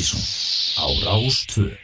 [0.00, 0.20] Partíson
[0.80, 1.76] á Rástvö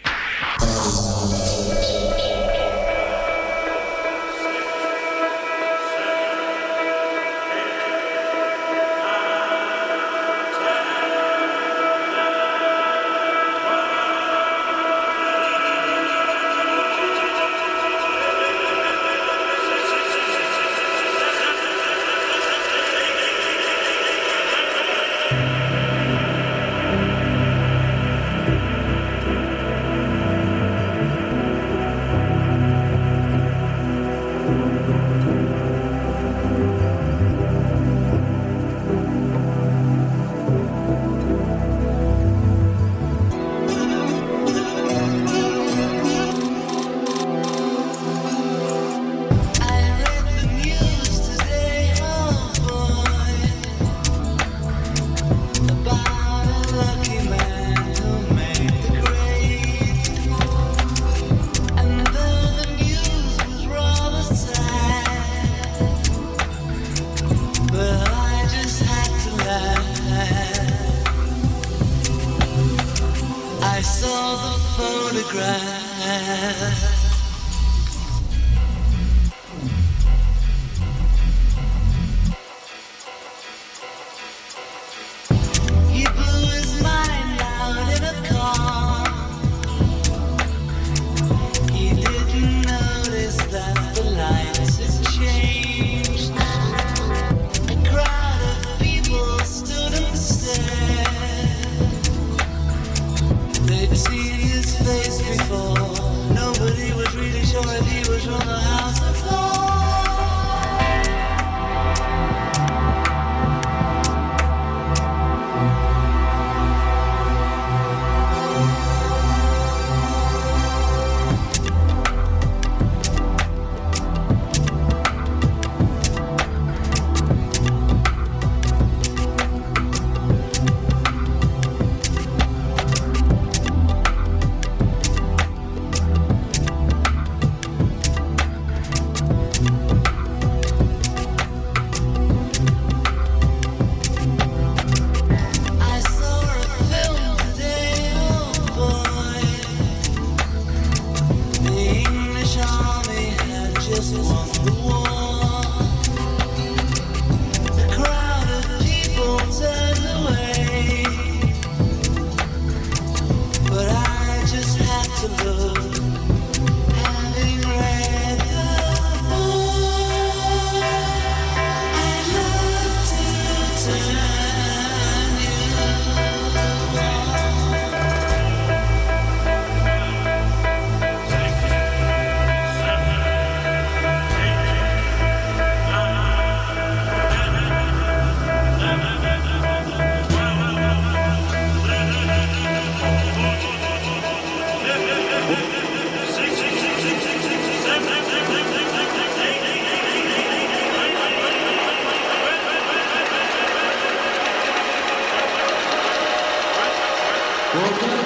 [207.76, 208.25] Welcome.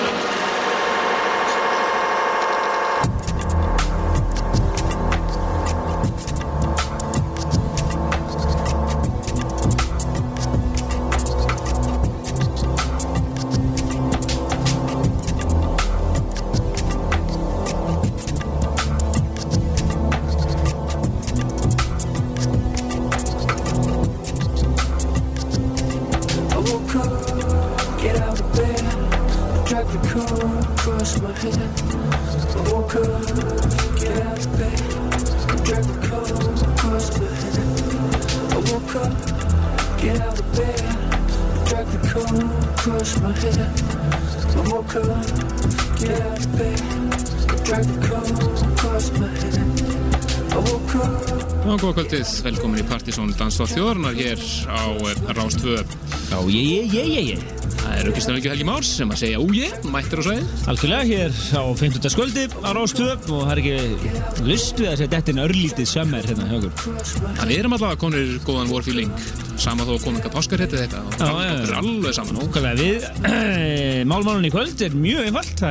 [52.10, 57.44] Kvöldið, velkomin í Partíson Dansdóð þjóðarnar hér á eh, Rástvö Já, ég, ég, ég, ég,
[57.76, 61.38] Það er aukistan ekki Helgi Márs sem að segja úje, mættir og sæði Algjörlega hér
[61.54, 62.10] á 50.
[62.10, 66.28] sköldi á Rástvö og það er ekki lust við að segja þetta er örlítið sömmer
[66.32, 67.06] hérna hjá okkur.
[67.38, 69.24] Það erum allavega konur góðan vorfíling
[69.54, 72.42] sama þó konunga páskar heiti þetta og það er alveg saman.
[72.42, 73.10] Ókvæmlega við
[74.10, 75.66] Málmálun í kvöld er mjög einfalt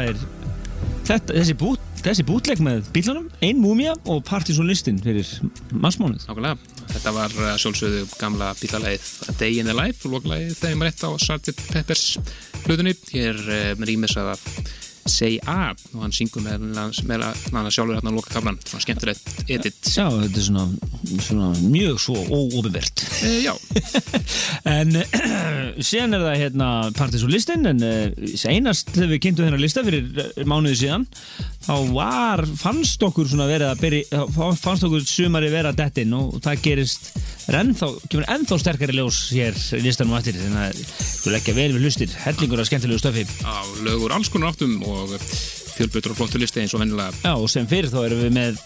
[1.09, 1.87] þetta, þessi bút
[2.29, 5.27] bútleik með bílunum, ein múmia og partysónlistin fyrir
[5.69, 6.57] Nákvæmlega,
[6.89, 11.55] þetta var eh, sjálfsögðu gamla bílalæðið Day in the Life, lóklæðið þeim rétt á Sgt.
[11.69, 12.05] Peppers
[12.63, 13.41] flutunni hér
[13.77, 14.33] með rýmis að
[15.09, 19.79] Say A og hann syngur með hann sjálfur hérna á loka kaflan svona skemmtilegt edit.
[19.89, 20.65] Já, þetta er svona,
[21.25, 23.53] svona mjög svo óofinvert e, Já.
[24.77, 24.93] En
[25.81, 27.85] síðan er það hérna partysólistinn en
[28.51, 31.07] einast þegar við kynntum þennan lista fyrir mánuði síðan
[31.65, 34.23] þá var, fannst okkur svona verið að byrja,
[34.59, 37.11] fannst okkur sumari vera dettinn og það gerist
[37.49, 40.81] ennþá, kemur ennþá sterkari ljós hér í listanum eftir þannig að
[41.25, 42.17] við leggja vel við hlustir.
[42.25, 45.15] Hellingur af skemmtilegu stöfi á lögur alls konar áttum og
[45.79, 48.61] fjölbötur og flottu listi eins og vennilega Já og sem fyrir þá erum við með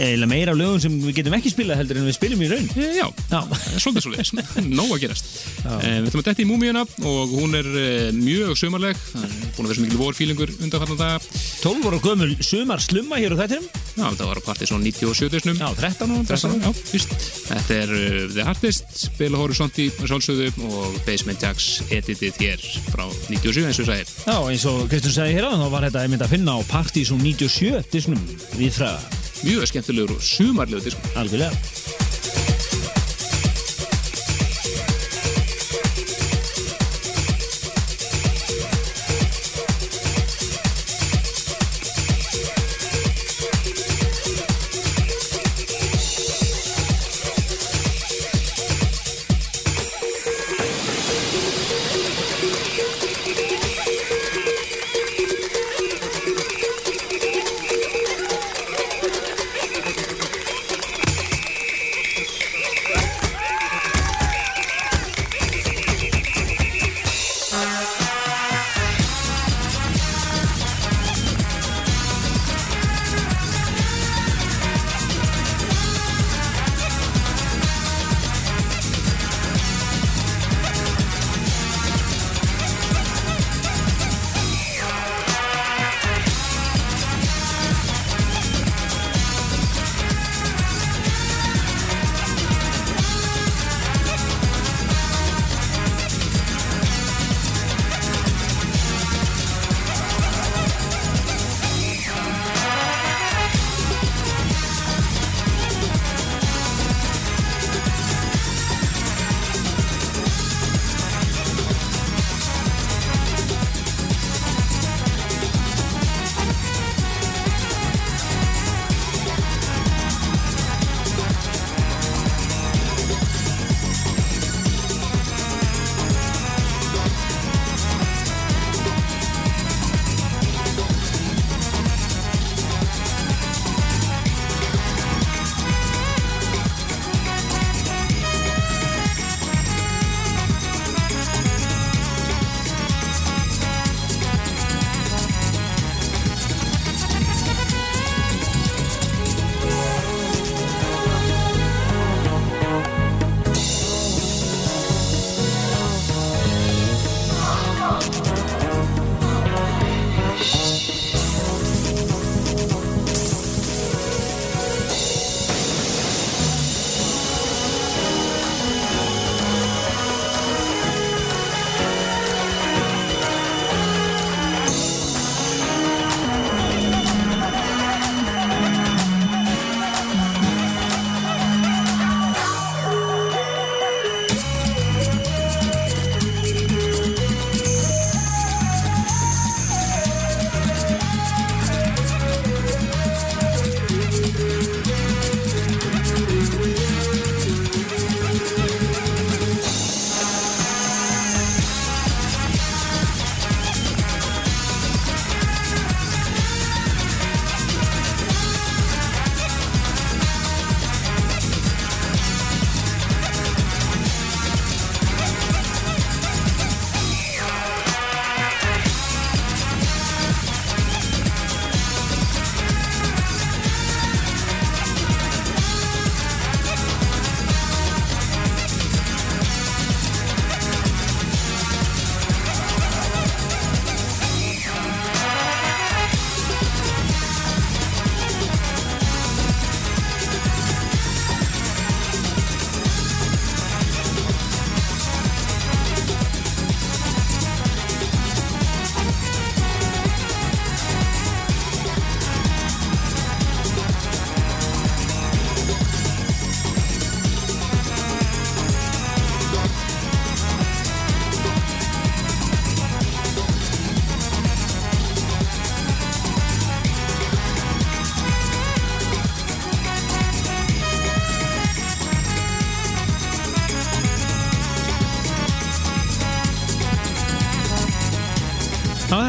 [0.00, 2.68] eða meira lögum sem við getum ekki spilað heldur en við spilum í raun.
[2.74, 3.40] E, Já, Já.
[3.78, 5.30] svolítið svolítið, nóg að gerast.
[5.64, 7.86] E, Við ætlum að detti í múmíuna og hún er e,
[8.16, 11.28] mjög sömarleg það er búin að vera svo mikil vorfílingur undan dag
[11.64, 15.54] 12 voru gömul sömar slumma hér á þettinum Já, það var að partið svona 97
[15.60, 17.14] Já, 13 og 13 Já, fyrst
[17.48, 23.68] Þetta er uh, The Hardest, Bela Horizonti sjálfsögðu og Basement Jacks editið hér frá 97
[23.68, 26.34] eins og sæðir Já, eins og Kristján segði hér á þá var þetta einmitt að
[26.36, 28.26] finna á partið svona 97 disnum
[28.58, 31.16] við fræða mjög skemmtilegur og sumarlegu diskur.
[31.20, 32.13] Algjörlega.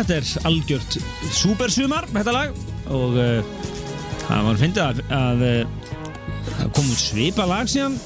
[0.05, 0.97] Þetta er algjört
[1.33, 2.57] supersumar, þetta lag
[2.93, 3.63] og uh,
[4.25, 7.97] það var að, að uh, kom út svipa lag síðan.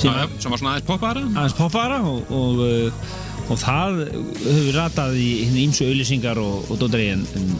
[0.00, 1.26] Já, já, sem var svona aðeins poppaðara.
[1.36, 3.12] Aðeins poppara og, og, uh,
[3.52, 5.28] og það höfum við ratað í
[5.66, 7.50] ímsu auðlýsingar og, og dóttari en, en,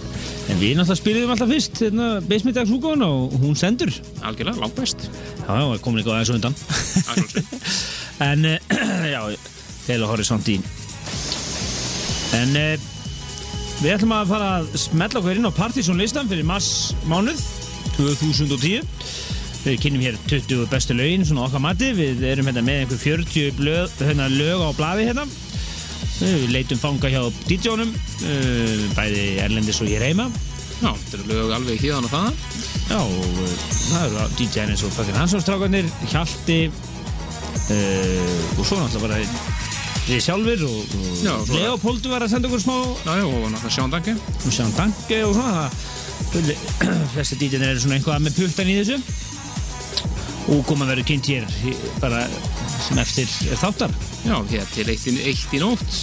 [0.49, 5.11] en við náttúrulega spiliðum alltaf fyrst hérna, beismiðdagsúkon og hún sendur já, Algjörlega, langt best.
[5.45, 6.63] Já, komin eitthvað aðeins á undan.
[7.03, 7.65] Að sjálfsögðu.
[8.31, 8.49] en
[9.15, 9.21] já,
[9.91, 10.63] heila horisont í
[12.39, 12.89] en uh,
[13.83, 17.41] við ætlum að fara að smetla okkur inn á Partiðsson listan fyrir mars mánuð
[17.97, 18.87] 2010
[19.63, 23.61] við kynum hér 20 bestu lögin svona okkar mati, við erum hérna með einhver 40
[23.63, 25.27] lög, hérna, lög á blaði hérna.
[26.23, 30.29] Við leitum fanga hjá DJ-unum uh, bæði Erlendis og hér heima.
[30.83, 32.31] Já, þetta eru lög alveg híðan og það
[32.91, 33.37] Já, og
[33.71, 39.21] það eru DJ-in eins og fucking Hansson-strákarnir, Hjalti uh, og svo náttúrulega bara
[40.07, 43.75] við sjálfur og, og Já, Leopoldu var að senda okkur smá Já, já, og náttúrulega
[43.77, 45.77] Sján Danke og sjá danke og svona það
[47.13, 48.99] flesti DJ-in eru svona einhvað með puttan í þessu
[50.53, 51.47] og koma að vera kynnt hér
[52.03, 52.25] bara
[52.83, 53.31] sem eftir
[53.61, 53.95] þáttar
[54.27, 56.01] Já, hér til eitt í, eitt í nótt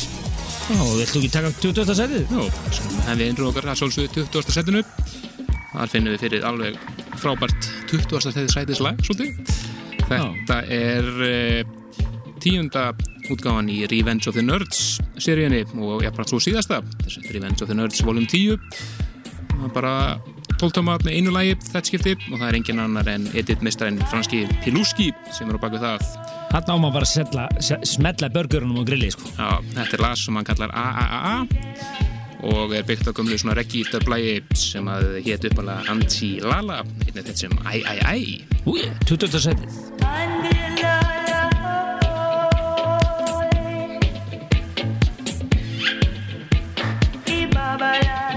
[0.69, 1.95] Já, og viltu ekki taka 20.
[1.97, 2.29] setið?
[2.29, 4.53] Já, sem hefði einrú okkar að sólsögðu 20.
[4.53, 4.85] setinu
[5.69, 6.79] Þar finnum við fyrir alveg
[7.19, 8.21] frábært 20.
[8.29, 9.59] setið sætislag, svolítið
[10.09, 11.78] Þetta er uh,
[12.41, 12.83] tíunda
[13.29, 17.67] útgáfan í Revenge of the Nerds seríunni og ég bara svo síðasta þessi Revenge of
[17.71, 18.57] the Nerds volum 10
[19.49, 19.93] Það var bara
[20.59, 23.99] 12 tóma með einu lagi þetta skipti og það er engin annar en Edith Mistrænn
[24.11, 25.99] franski Piluski sem er á baku það
[26.49, 27.07] Hann á maður bara
[27.45, 27.49] að
[27.85, 29.21] smetla börgurunum og grilli sko.
[29.37, 31.35] Já, þetta er lag sem hann kallar AAAA
[32.49, 37.33] og er byggt á gömlu svona reggi döflægi sem að hétt uppalega Anti-Lala einnig þetta
[37.43, 38.01] sem Æ Æ Æ
[38.65, 39.29] Úi, 20.
[47.89, 48.28] life.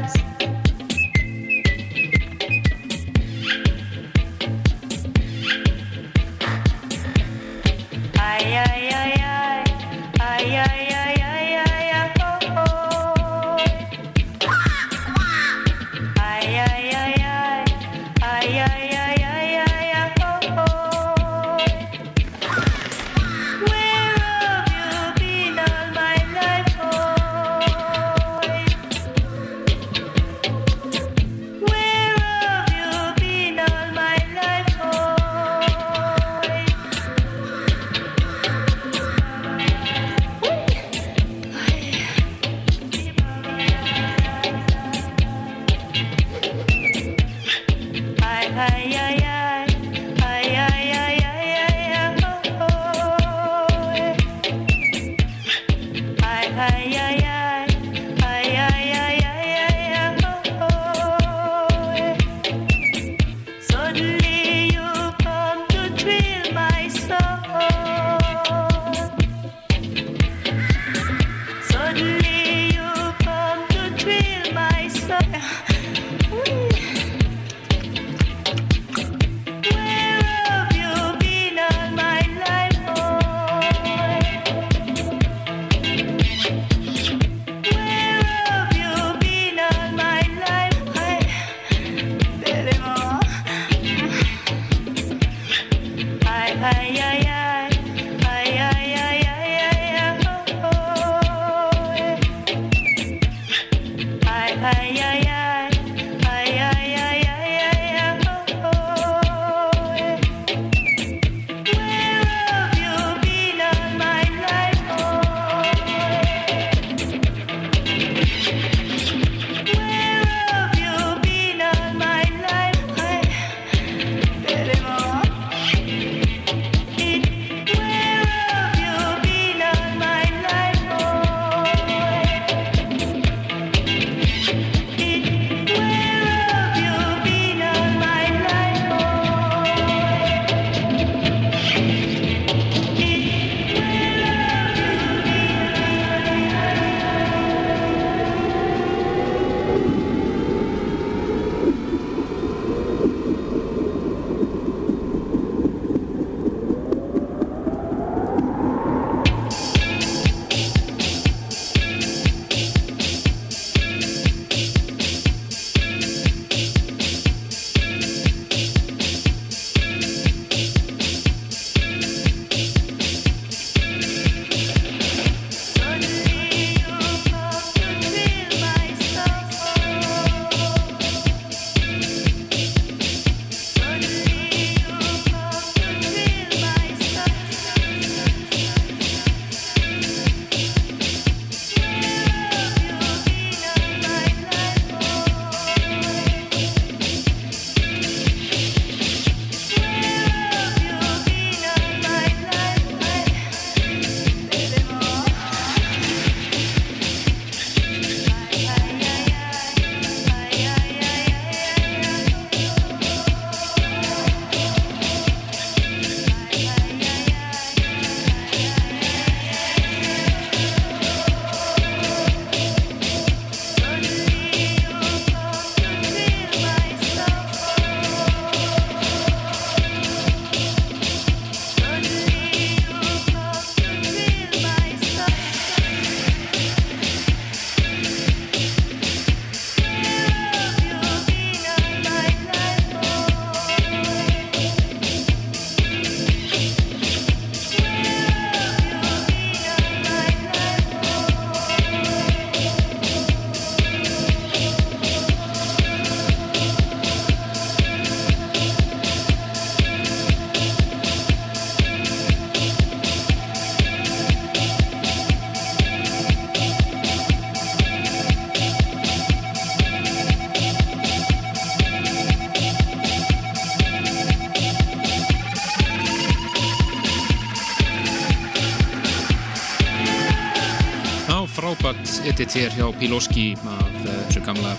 [282.32, 284.70] Edit hér hjá Piloski af eh, þessu gamla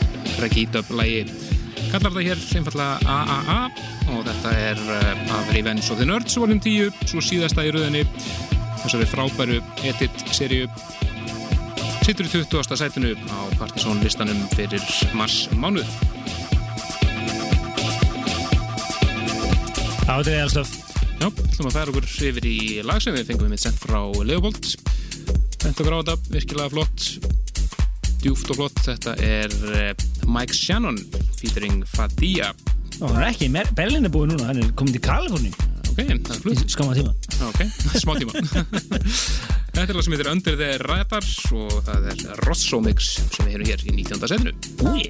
[0.42, 1.20] reggae dub lægi
[1.92, 3.58] kallar þetta hér einfallega AAA
[4.14, 8.02] og þetta er eh, af Revenge of the Nerds volum 10, svo síðasta í rauðinni
[8.82, 10.72] þessari frábæru edit-seríu
[12.02, 12.74] sittur í 20.
[12.80, 14.82] sætinu á Partisan listanum fyrir
[15.14, 15.86] mars mánuð
[20.04, 20.74] þetta er eðalstöf.
[21.22, 24.02] Já, ætlum að færa okkur yfir í lag sem við fengum við mitt sent frá
[24.26, 24.74] Leopold
[25.64, 27.23] þetta, virkilega flott
[28.24, 29.92] djúft og flott þetta er eh,
[30.30, 31.00] Mike Shannon
[31.36, 32.54] featuring Fadia
[33.02, 35.52] hann er ekki Berlín er búið núna, hann er komin til Kaliforni
[35.94, 37.12] ok, það flutt skamma tíma.
[37.50, 37.62] ok,
[38.04, 38.34] smá tíma.
[39.74, 43.56] Þetta er lag sem heitir Under the Radar og það er Rosso Mix sem við
[43.56, 44.28] heyrum hér í 19.
[44.30, 44.54] setinu
[44.86, 45.08] Úi,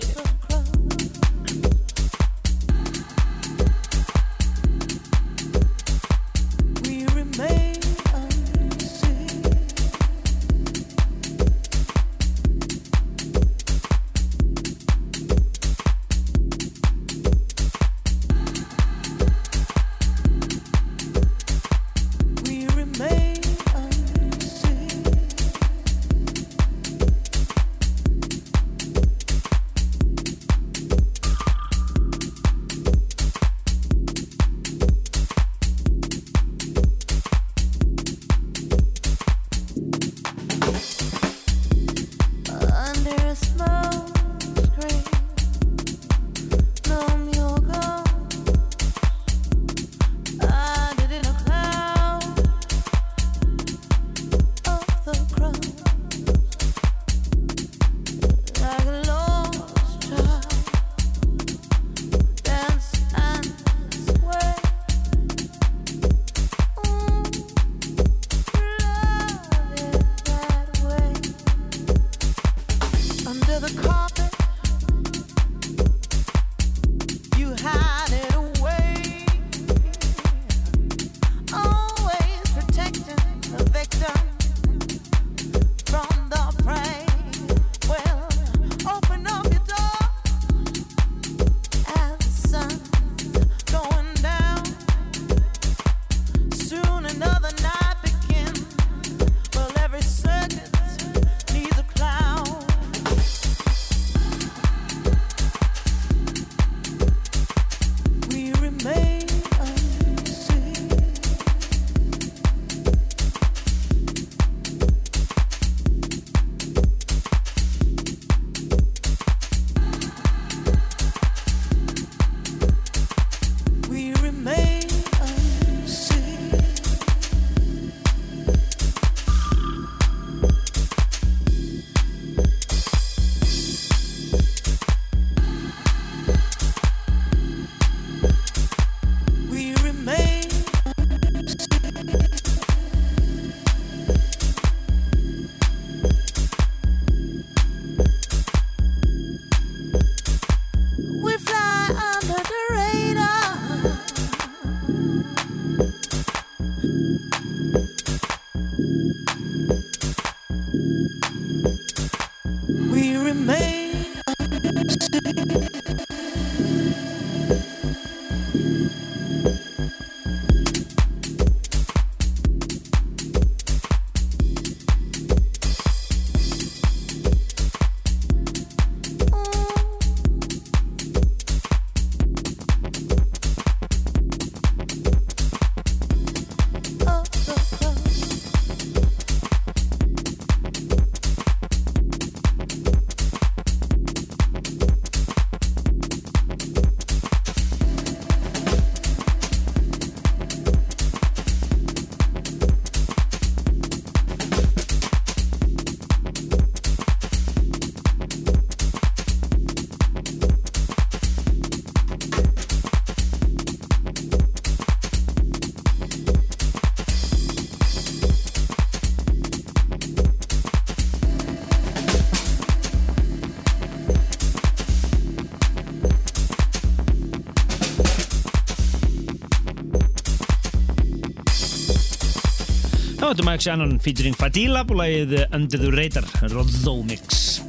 [233.34, 237.64] þetta er Mike Shannon featuring Fadila og lagið Under the Radar, Rodzo Mix.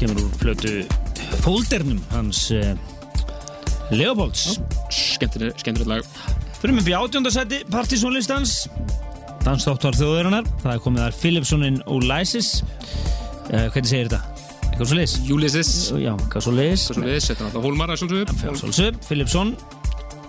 [0.00, 0.70] Kemur úr flötu
[1.44, 2.70] fóldernum hans uh,
[3.92, 4.56] Leopolds.
[4.88, 6.08] Skemmtilegt lag.
[6.62, 8.56] Fyrir með bjátjóndarsæti partysónlistans.
[9.44, 14.22] Dansdóttar þjóðurinnar Það er komið þar Philipsonin Olysis uh, hvernig segir þetta?
[14.66, 15.70] eitthvað svo leis Ulysses.
[15.92, 17.92] Já, eitthvað svo leis Svo við setjum alltaf Hólmar
[18.40, 19.54] Fjálsálsöp, Philipsson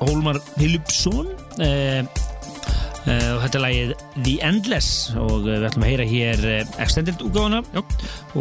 [0.03, 2.26] Hólmar Philipsson uh, uh,
[3.07, 7.23] og þetta er lagið The Endless og uh, við ætlum að heyra hér uh, extended
[7.23, 7.63] útgáfuna.
[7.73, 7.83] Já.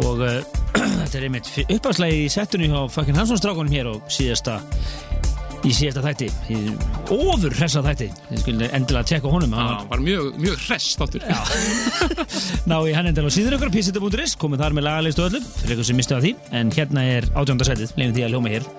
[0.03, 0.23] og
[1.01, 4.59] þetta er einmitt uppafslægi í settunni hjá fucking Hansson strákunum hér og síðasta
[5.65, 6.27] í síðasta þætti.
[6.53, 6.59] Í
[7.13, 8.09] ofur hressa þætti.
[8.29, 9.55] Þið skulle endilega tjekka á honum.
[9.57, 11.27] Hann Það var mjög, mjög hress þáttur.
[12.69, 15.91] Ná í hann endilega á síður ykkur písita.is komið þar með lagalistu öllu fyrir ykkur
[15.91, 16.37] sem mistu af því.
[16.61, 18.71] En hérna er átjónda setið leifum því að ljóma hér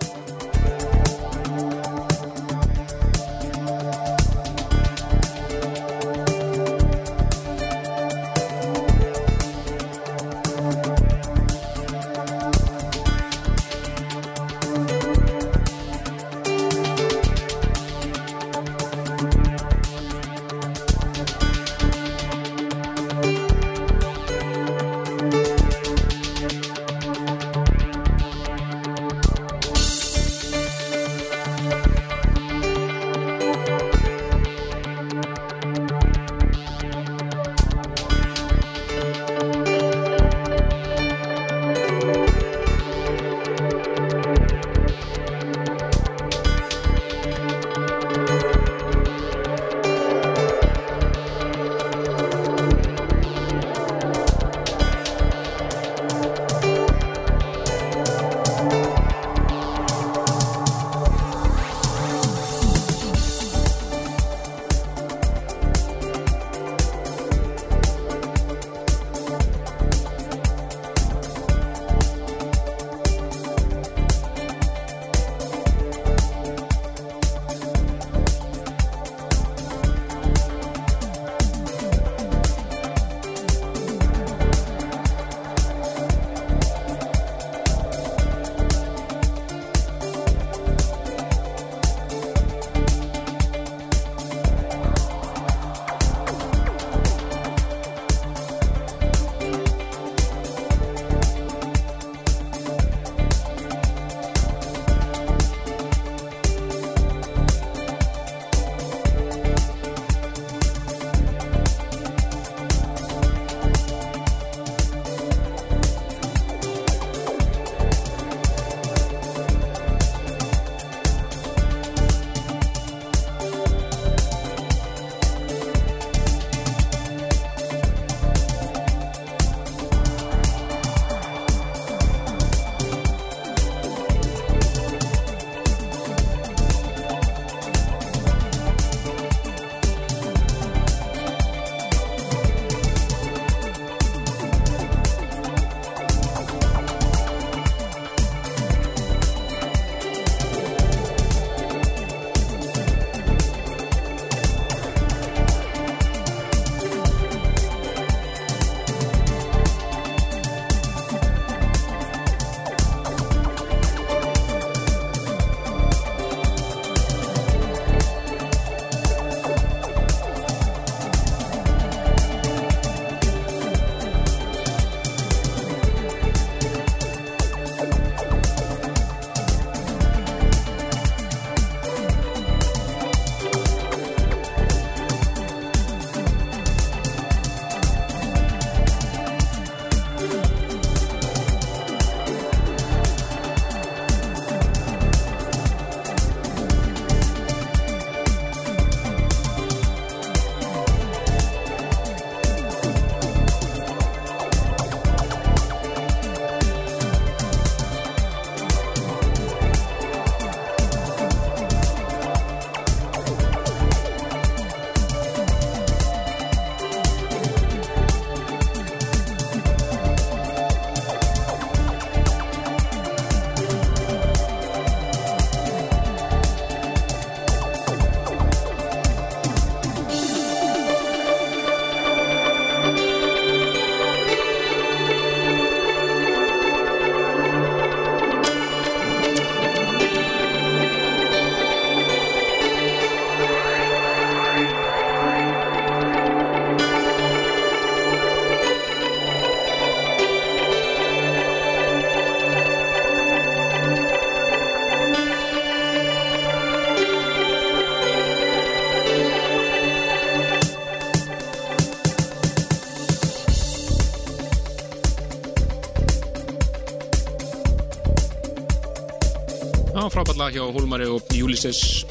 [270.19, 272.03] frábætla hjá Hólmari og Ulysses.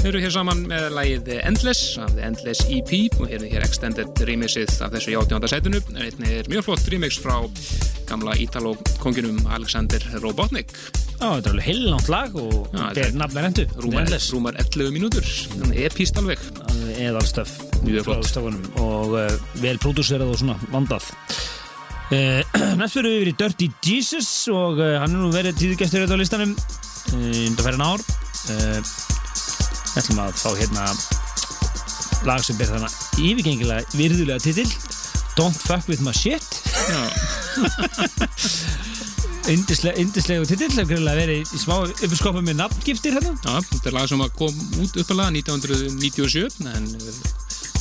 [0.00, 3.66] Þeir eru hér saman með lagið Endless af The Endless EP og hér er hér
[3.68, 5.46] extended remixið af þessu 18.
[5.52, 5.82] sætinu.
[5.92, 7.36] En einnig er mjög flott remix frá
[8.08, 10.74] gamla Ítalo-konginum Alexander Robotnik.
[11.20, 14.92] Já, þetta er alveg heilnátt lag og þetta er nafn með rendu rúmar, rúmar 11
[14.96, 15.30] mínútur.
[15.86, 16.42] Epíst alveg.
[16.98, 17.54] Eðalstöf
[18.80, 19.30] og uh,
[19.62, 21.12] vel pródúserað og svona vandað.
[22.10, 22.42] Uh,
[22.80, 26.18] Næst fyrir við yfir í Dirty Jesus og uh, hann er nú verið tíðgæstur þetta
[26.18, 26.58] á listanum
[27.14, 28.04] uh, undanferðin ár.
[28.50, 28.80] Uh,
[29.90, 30.84] Við ætlum að fá hérna
[32.28, 34.70] lag sem ber þannig yfirgengilega virðulega titill
[35.38, 36.42] Don't fuck with my shit.
[36.90, 37.00] Já,
[39.52, 43.32] Indisle, Indislegu titill sem greinlega verið í smá uppskopum með nafngiftir hérna.
[43.40, 47.20] Já, þetta er lag sem kom út uppalega 1997 en eh,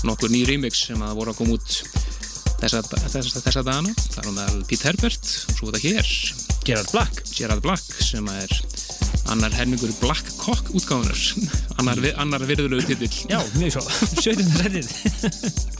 [0.08, 1.76] nokkur ný remix sem að voru að koma út
[2.62, 3.94] þessa, þessa, þessa dagana.
[4.16, 6.14] Þar er meðal Pete Herbert og svo þetta hér.
[6.70, 7.24] Gerard Black.
[7.34, 8.56] Gerard Black sem er
[9.30, 11.20] annar herningur Black Cock útgáðunar
[11.80, 13.26] annar, annar virðulegu titill.
[13.30, 13.86] Já, mjög svo.
[14.26, 14.50] 17.
[14.60, 15.79] sætið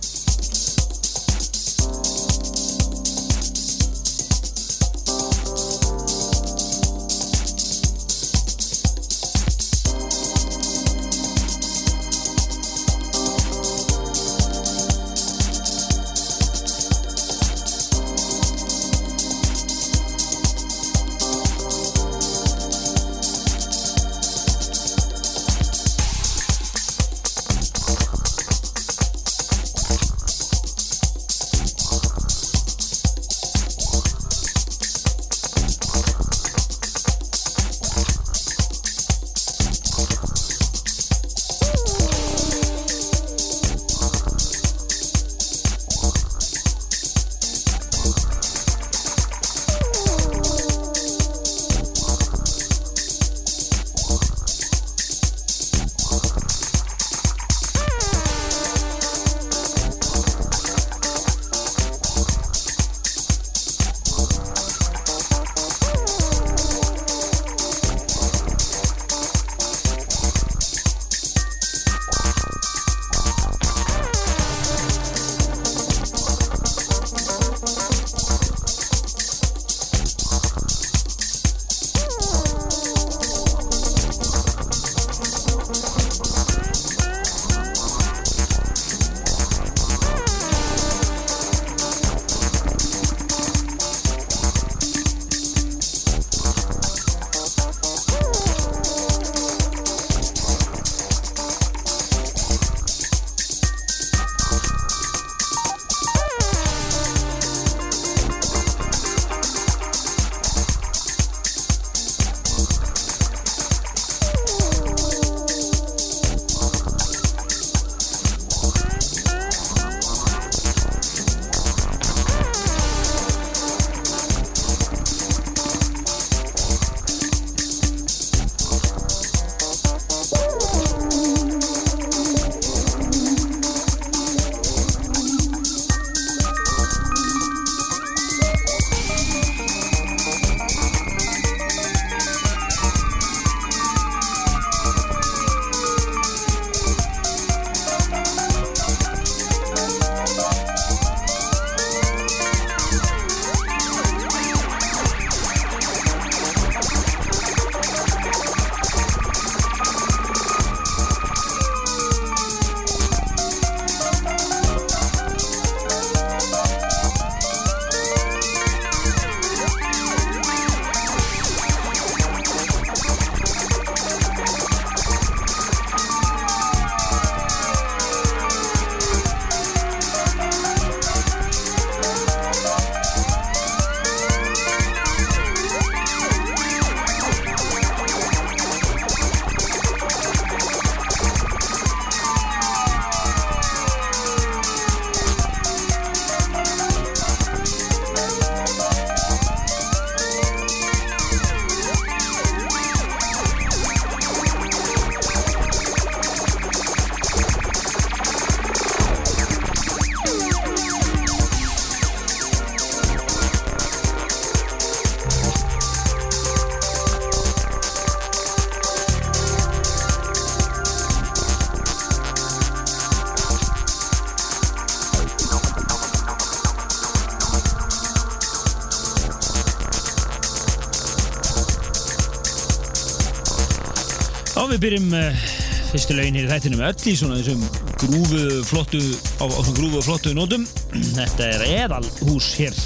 [234.70, 235.46] við byrjum uh,
[235.90, 237.64] fyrstu lögin hér í þættinum öll í svona þessum
[238.04, 239.02] grúfu flottu
[239.42, 240.68] á, á svona grúfu flottu nótum.
[240.94, 242.78] Þetta er eðal hús hér.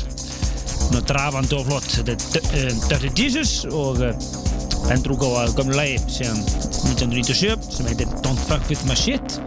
[0.72, 1.90] Svona drafandi og flott.
[2.00, 4.14] Þetta er uh, Dirty Jesus og uh,
[4.94, 6.40] endrúgáfa gömlu lagi síðan
[6.94, 9.40] 1997 sem heitir Don't Fuck With My Shit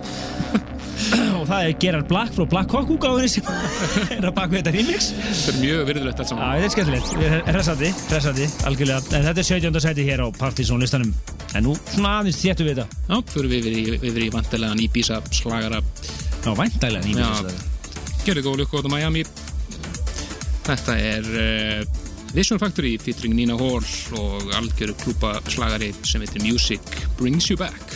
[1.36, 3.48] og það er Gerard Black frá Black Hawk úgáfinni sem
[4.16, 6.52] er að baka þetta remix Þetta er mjög virðulegt allt saman.
[6.56, 9.80] þetta er skemmtilegt, hressandi, hressandi, algjörlega, en þetta er 17.
[9.86, 11.12] sæti hér á Partizón listanum,
[11.54, 13.68] en nú svona aðeins þéttu við þetta, Já, fyrir við
[14.10, 15.82] yfir í, vantilegan Ibiza slagara.
[16.42, 17.06] já, Já.
[17.06, 17.70] nýmið þetta.
[18.26, 19.22] Gerði góð lukku á Miami.
[20.66, 22.02] Þetta er uh,
[22.34, 23.84] Vision Factory featuring Nina Hall
[24.18, 26.82] og algjöru klúpa slagari sem heitir Music
[27.20, 27.94] Brings You Back.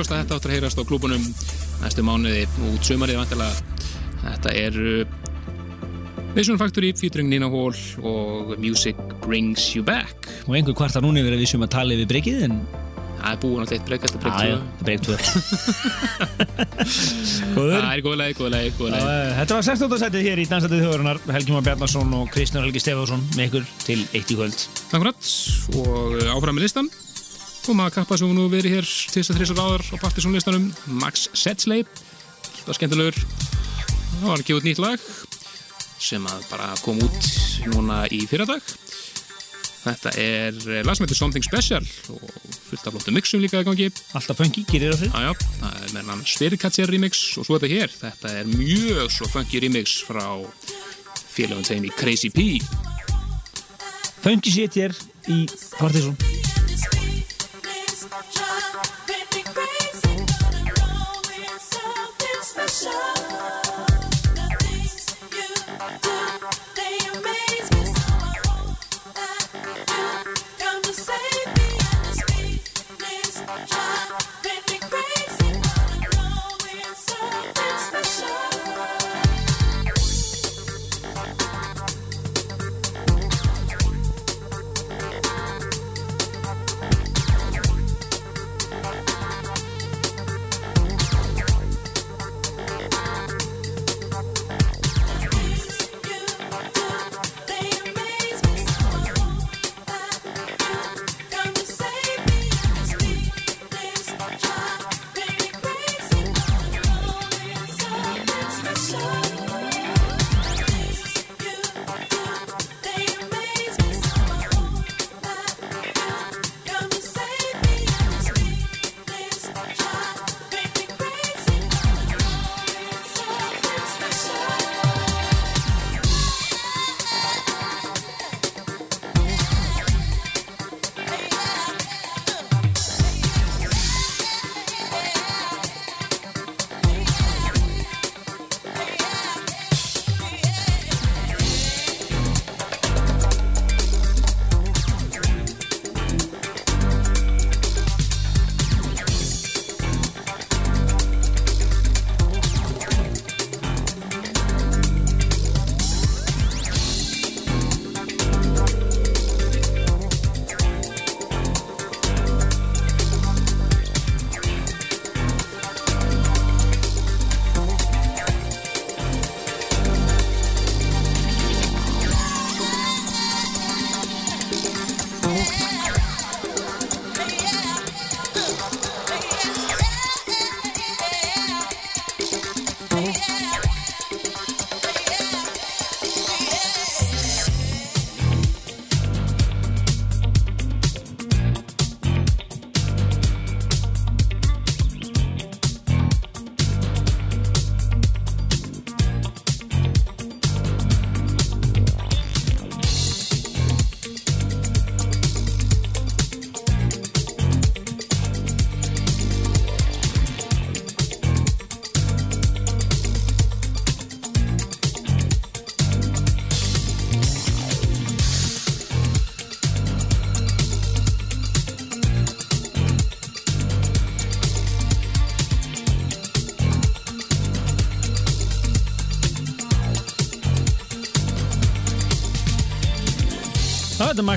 [0.00, 1.24] Það er nokkuð ljóst að þetta áttur að heyrast á klúbunum
[1.82, 3.54] næstu mánuði út sumarið vantilega.
[4.22, 5.04] Þetta er uh,
[6.36, 8.96] Vision Factory featuring Nina Hall og Music
[9.26, 10.30] Brings You Back.
[10.46, 12.62] Og einhver kvartar núna yfir að við séum að tala yfir breykið, en
[13.20, 14.20] Það er búin að eitt breyk já, tvö.
[14.80, 15.12] breyk 2
[17.52, 19.98] Góður Það er góð leið, góð leið, góð leið Já, Þetta var 16.
[20.00, 24.00] sætið hér í Dansætið þjóðurinnar Helgi Már Bjarnason og Kristján Helgi Stefánsson með ykkur til
[24.16, 25.20] eitt í kvöld Akkurat,
[25.84, 26.88] og uh, áfram með listan
[27.68, 30.68] og maður kappa sem nú verið hér til þess að þrjusar áður á Partiðsson listanum
[31.00, 31.84] Max Setsley
[32.66, 33.18] var skemmtilegur.
[34.20, 35.08] Það var gefa út nýtt lag
[36.00, 37.28] sem að bara kom út
[37.68, 38.64] núna í fyrradag.
[39.80, 42.24] Þetta er eh, heitir Something Special og
[42.68, 43.88] fullt af flottu mixum líka í gangi.
[44.16, 47.72] Alltaf funky, gerir það fyrir Jájá, það er með hann Styrkatsér remix og svo þetta
[47.72, 50.26] hér, þetta er mjög svo funky remix frá
[51.30, 52.50] félagum í Crazy P.
[54.20, 54.96] Funky shit hér
[55.32, 55.46] í
[55.78, 56.99] Partiðsson
[58.00, 58.49] Það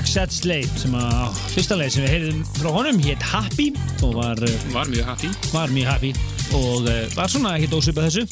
[0.04, 3.70] Max Setsley sem að fyrsta leið sem við heyrðum frá honum hétt Happy
[4.04, 6.10] og var, uh, var mjög happy var mjög happy
[6.58, 8.26] og uh, var svona ekkert ósvipað þessu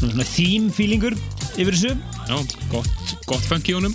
[0.00, 1.14] svona, theme feelingur
[1.54, 1.92] yfir þessu
[2.26, 2.40] Já,
[2.72, 3.94] gott, gott funk í honum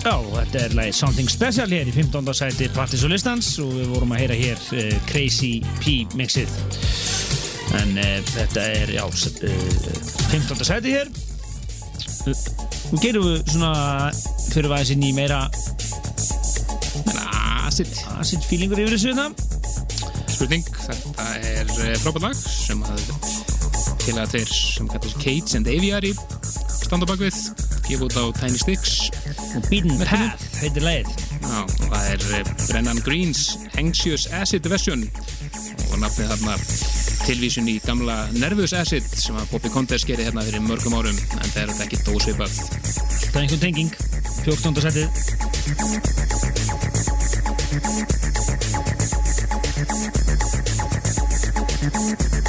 [0.00, 2.32] Já, þetta er lagið Something Special hér í 15.
[2.40, 5.52] sæti Partis og Listans og við vorum að heyra hér uh, Crazy
[5.84, 6.56] P mixið
[7.82, 10.64] en uh, þetta er, já, s- uh, 15.
[10.72, 11.12] sæti hér
[12.26, 13.74] Nú gerum við svona
[14.48, 15.44] fyrir aðeins inn í meira
[18.26, 19.26] acid feelingur yfir þessu þetta
[20.34, 23.04] spurning, þetta er eh, frábært lag sem að
[24.02, 26.10] félaga þeir sem kallast Cates and Aviary
[26.80, 27.38] standa bak við,
[27.86, 28.96] gefa út á Tiny Sticks.
[29.54, 30.82] Og Beaten Path heitir
[31.38, 33.44] Já, það er eh, Brennan Greens
[33.78, 35.06] Anxious Acid version.
[35.92, 36.58] Og nafnið þarna
[37.28, 41.24] tilvísun í gamla Nervous Acid sem að Bobby Contest gerði hérna fyrir mörgum árum.
[41.38, 42.58] En það er ekki dósvipað.
[42.58, 43.98] Það er einhvern tenging.
[44.42, 44.82] 14.
[44.82, 46.25] setið
[47.78, 48.06] Thank
[52.40, 52.45] you.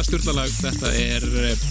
[0.00, 1.64] Algjörlega styrlalag þetta er eh,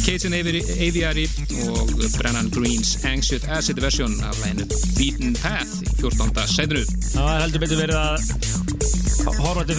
[0.00, 1.26] Cajun Avi- Aviary
[1.70, 4.66] og Brennan Greens Anxious Acid version af læginu
[4.96, 6.32] Beaten Path í 14.
[6.50, 8.16] sætinu Það heldur betur verið að
[9.44, 9.78] horfa til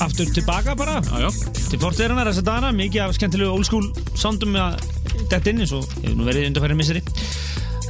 [0.00, 1.30] aftur tilbaka bara Já, já,
[1.68, 4.80] til fortiðarinnar þessa dagana, mikið af skemmtilegu old school soundum að
[5.28, 7.04] detta inn eins og hefur nú verið undarfæri misseri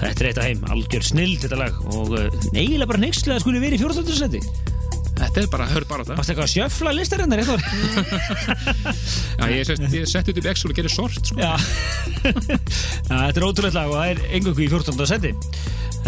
[0.03, 2.25] Þetta er eitt af heim, algjör snill þetta lag og uh,
[2.57, 4.17] eiginlega bara neykslega að skuli verið í 14.
[4.19, 4.41] seti
[5.33, 7.61] þetta er bara, hör bara það Varst eitthvað að sjöfla listarinnar eitthvað?
[9.41, 11.39] Já, ég, sett, ég setti upp Excel og gerir sort sko.
[11.41, 11.55] Já.
[13.09, 15.07] Þetta er ótrúlega lag og það er engungu í 14.
[15.09, 15.33] seti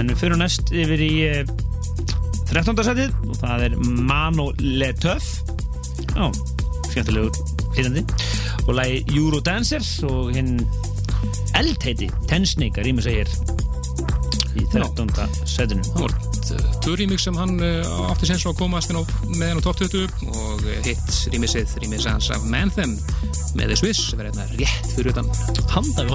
[0.00, 1.54] en fyrir næst yfir í uh,
[2.50, 2.82] 13.
[2.86, 5.30] setið og það er Mano Le Teuf
[6.14, 6.28] Já,
[6.90, 7.34] skemmtilegur
[7.74, 8.04] hlýtandi
[8.64, 10.56] og lagi Eurodancer og hinn
[11.58, 13.30] eldheiti Tensnik að rýma segir
[14.54, 15.10] í 13.
[15.50, 19.00] setinu Það voru uh, tvö remix sem hann uh, átti sens á að komast inn
[19.00, 19.02] á,
[19.38, 22.96] með henn á top 20 og uh, hitt remixið hans af Manthem
[23.58, 25.30] með The Swiss er hérna rétt fyrir utan.
[25.74, 26.06] Handa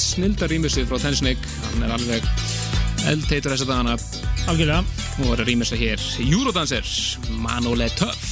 [0.00, 2.24] eitt snildar rýmissi frá Ten Snake hann er alveg
[3.10, 3.96] eldteitur þess að dagana
[4.48, 4.84] Algjörlega.
[5.20, 6.86] og er að rýmissa hér Eurodancer,
[7.42, 8.22] Manole Töff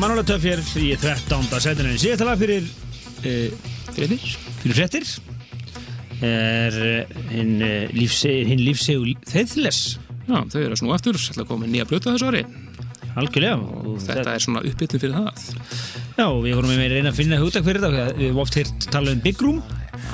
[0.00, 1.44] Manuela Töff hér í 13.
[1.62, 1.92] setinu.
[2.00, 2.64] Síðasta lag fyrir,
[3.20, 4.24] uh, fyrir
[4.62, 5.06] fyrir frettir
[6.24, 9.82] er uh, hinn uh, lífsegu, hinn lífsegu þeðles.
[10.24, 12.46] Já, þau eru að snú aftur, ætla að koma með nýja blöta þessu ári
[13.14, 13.60] Algjörlega.
[13.60, 17.38] og þetta er svona uppbytun fyrir það Já, við vorum með að reyna að finna
[17.42, 18.04] hugtak fyrir þetta.
[18.14, 19.62] Við hefum oft heyrt tala um Big Room,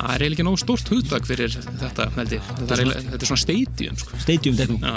[0.00, 2.50] Það er eiginlega ekki nóg stórt hugtak fyrir þetta, held ég.
[2.60, 4.20] Þetta er, þetta er svona stadium, sko.
[4.24, 4.56] Stadium.
[4.80, 4.94] Já,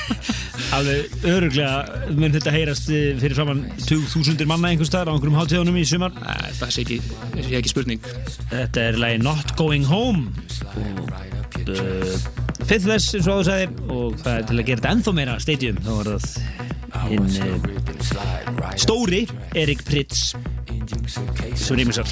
[0.76, 5.80] Alveg öruglega mun þetta heyrast eh, fyrir framann 20.000 manna einhvers staðar á einhverjum hátíðunum
[5.80, 6.14] í sumar.
[6.60, 7.00] það sé ekki,
[7.58, 8.10] ekki spurning.
[8.52, 10.30] Þetta er lagi Not Going Home
[10.76, 11.10] og
[11.74, 12.14] uh,
[12.68, 15.80] Faithless eins og áður sagðir og það er til að gera þetta ennþá meira stadium
[15.82, 19.22] þá var það hinn uh, stóri
[19.58, 20.30] Erik Pritz
[21.60, 22.08] sem rýmisar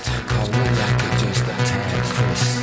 [0.00, 2.61] that, cause we're like just a text.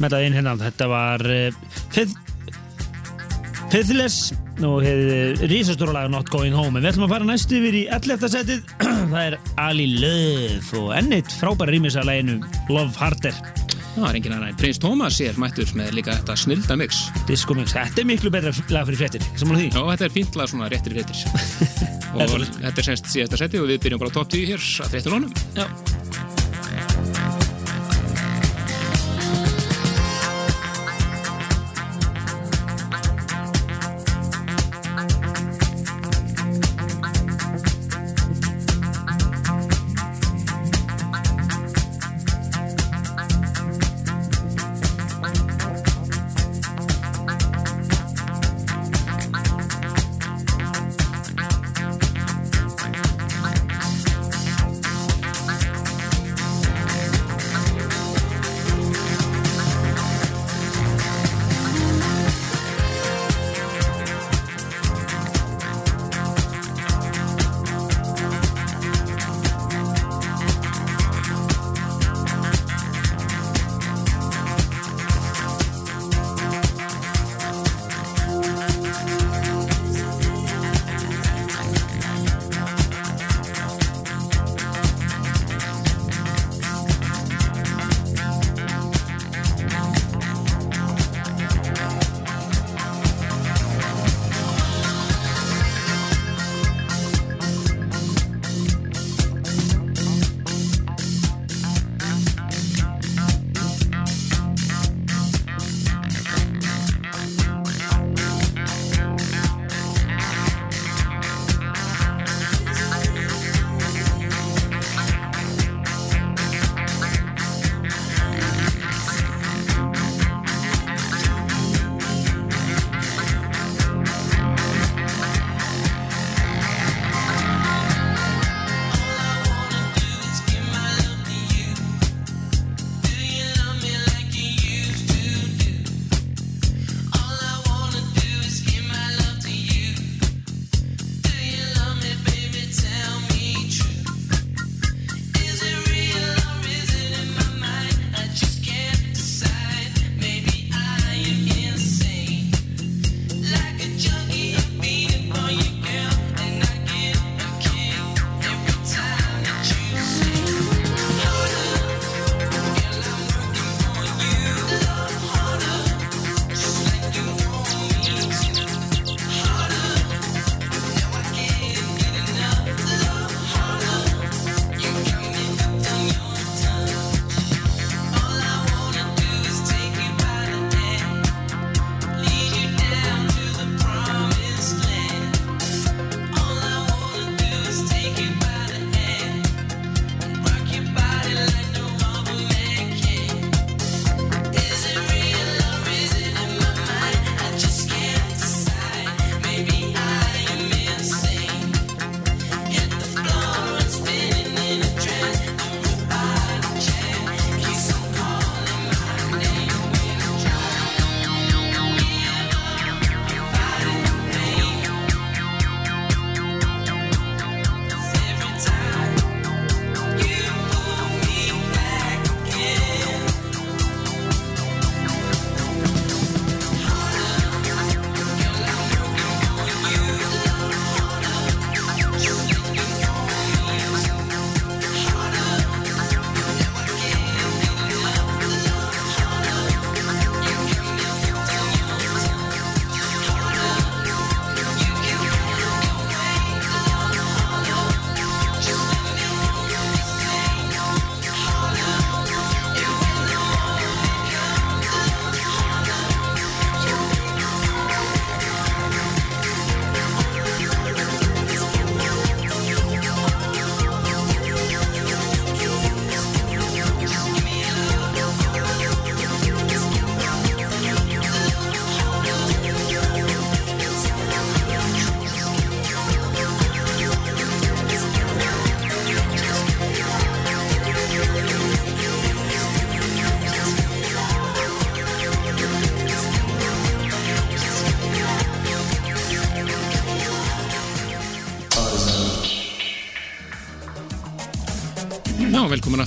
[0.00, 1.24] Smetaði inn hérna, þetta var
[1.92, 2.16] Fith
[3.70, 4.32] Pithless
[4.66, 6.76] og hefði risastóra lag Not Going Home.
[6.80, 8.26] En við ætlum að fara næst yfir í 11.
[8.34, 8.64] setið.
[9.12, 12.34] Það er Ali Love og ennitt frábæra rýmis að laginu
[12.68, 13.38] Love Harder.
[13.94, 17.00] Það var engin en Prins Thomas er mættur með líka þetta snilda mix.
[17.30, 19.22] Disco Mix, þetta er miklu betra lag fyrir því?
[19.70, 21.24] Já, þetta er fínt lag svona réttir fréttir.
[22.14, 25.14] Og Þetta er- semst síðasta seti og við byrjum bara top 10 hér að fréttir
[25.14, 25.66] honum Já.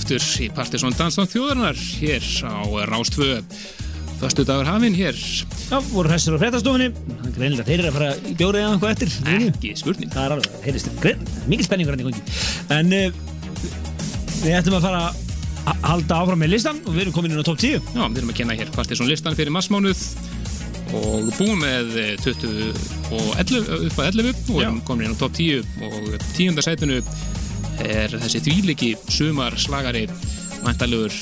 [0.04, 3.38] Aftur í Partiðsson Dansdótt þjóðarnar hér á Rástvö
[4.20, 5.16] Föstu dagur hafinn hér.
[5.16, 6.92] Já, voru hressir á er
[7.32, 9.14] greinilega þeir eru að fara í bjórið eða eitthvað eftir.
[9.32, 10.12] Ekki spurning.
[10.12, 12.22] Það er alveg, heyrðist, grein, mikil spenningur hann í gangi.
[12.76, 13.18] En uh,
[14.44, 15.02] við ættum að fara
[15.72, 18.20] að halda áfram með listan og við erum komin inn á top 10 Já, við
[18.20, 20.02] erum að kenna hér Partiðsson listan fyrir massmánuð
[20.94, 25.22] og búum með eh, 20 og 11, upp að 11 og erum komin inn á
[25.24, 27.00] top 10 og tíunda sætinu
[27.94, 30.06] er þessi þvíliki sumar slagari
[30.64, 31.14] mæntalugur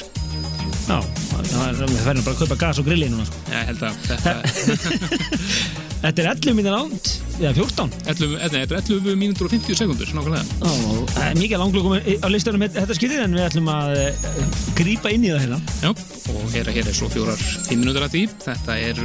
[0.83, 3.41] Já, það er, færum bara að kaupa gas og grilli núna sko.
[3.53, 4.33] ég held að þetta
[6.03, 7.09] Þetta er 11 mínir ánd,
[7.39, 10.57] eða 14 11, nei, þetta er 11 mínútur og 50 sekundur nákvæmlega.
[10.59, 10.73] Já,
[11.13, 14.43] það er mikið langlugum á listanum þetta skiptið en við ætlum að uh,
[14.81, 15.61] grípa inn í það hérna.
[15.79, 15.93] Já,
[16.35, 18.25] og hér, hér er svo fjórar 5 minútur að því.
[18.49, 18.99] Þetta er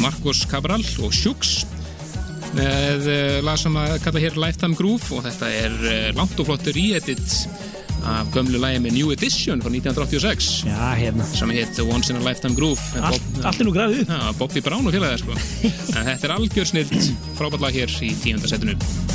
[0.00, 1.65] Marcos Cabral og Sjúks
[2.56, 6.48] með uh, lag sem að kalla hér Lifetime Groove og þetta er uh, langt og
[6.48, 7.40] flottur re-edit
[8.06, 11.26] af gömlu lagi með New Edition frá 1986 Já, hérna.
[11.26, 13.02] Sem heit Once in a Lifetime Groove.
[13.02, 15.34] Allt, allt er nú Já, Bobby Brown og félagar sko.
[15.96, 16.96] Þetta er algjör snilt
[17.38, 19.05] frábært lag hér í tíunda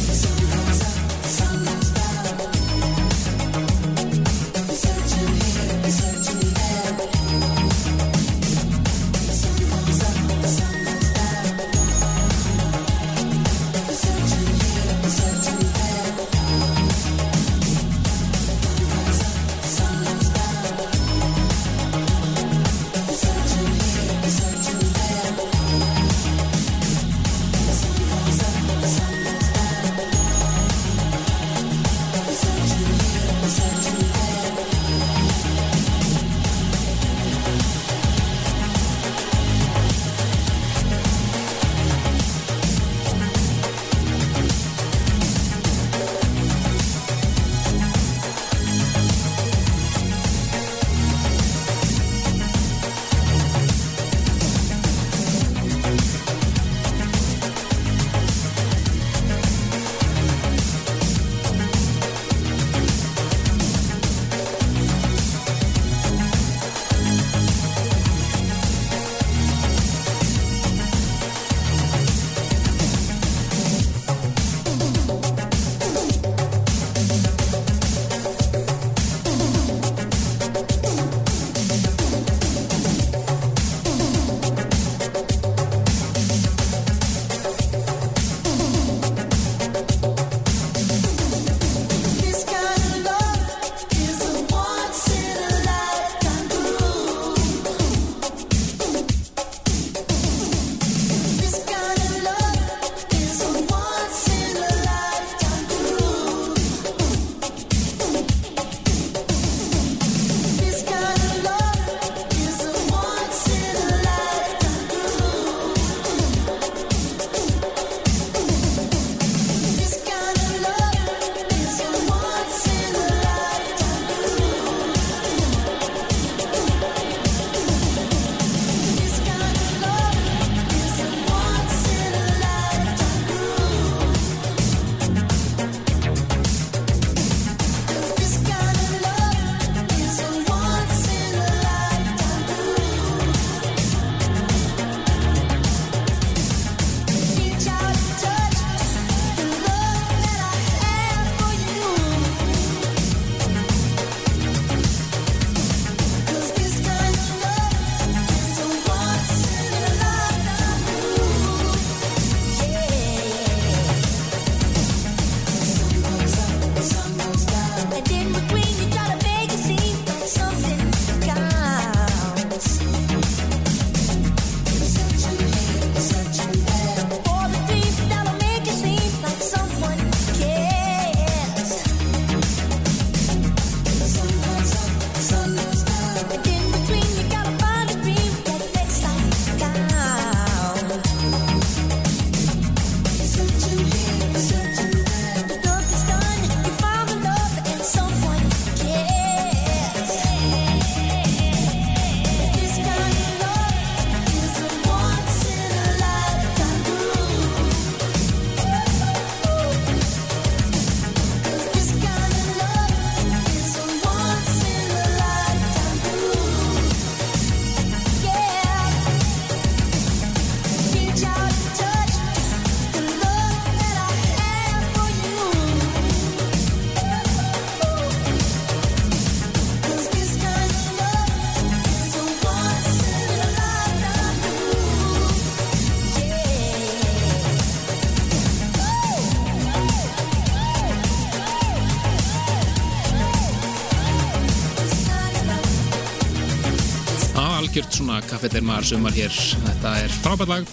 [248.12, 250.72] svona kaffetermar sumar hér þetta er frábært lag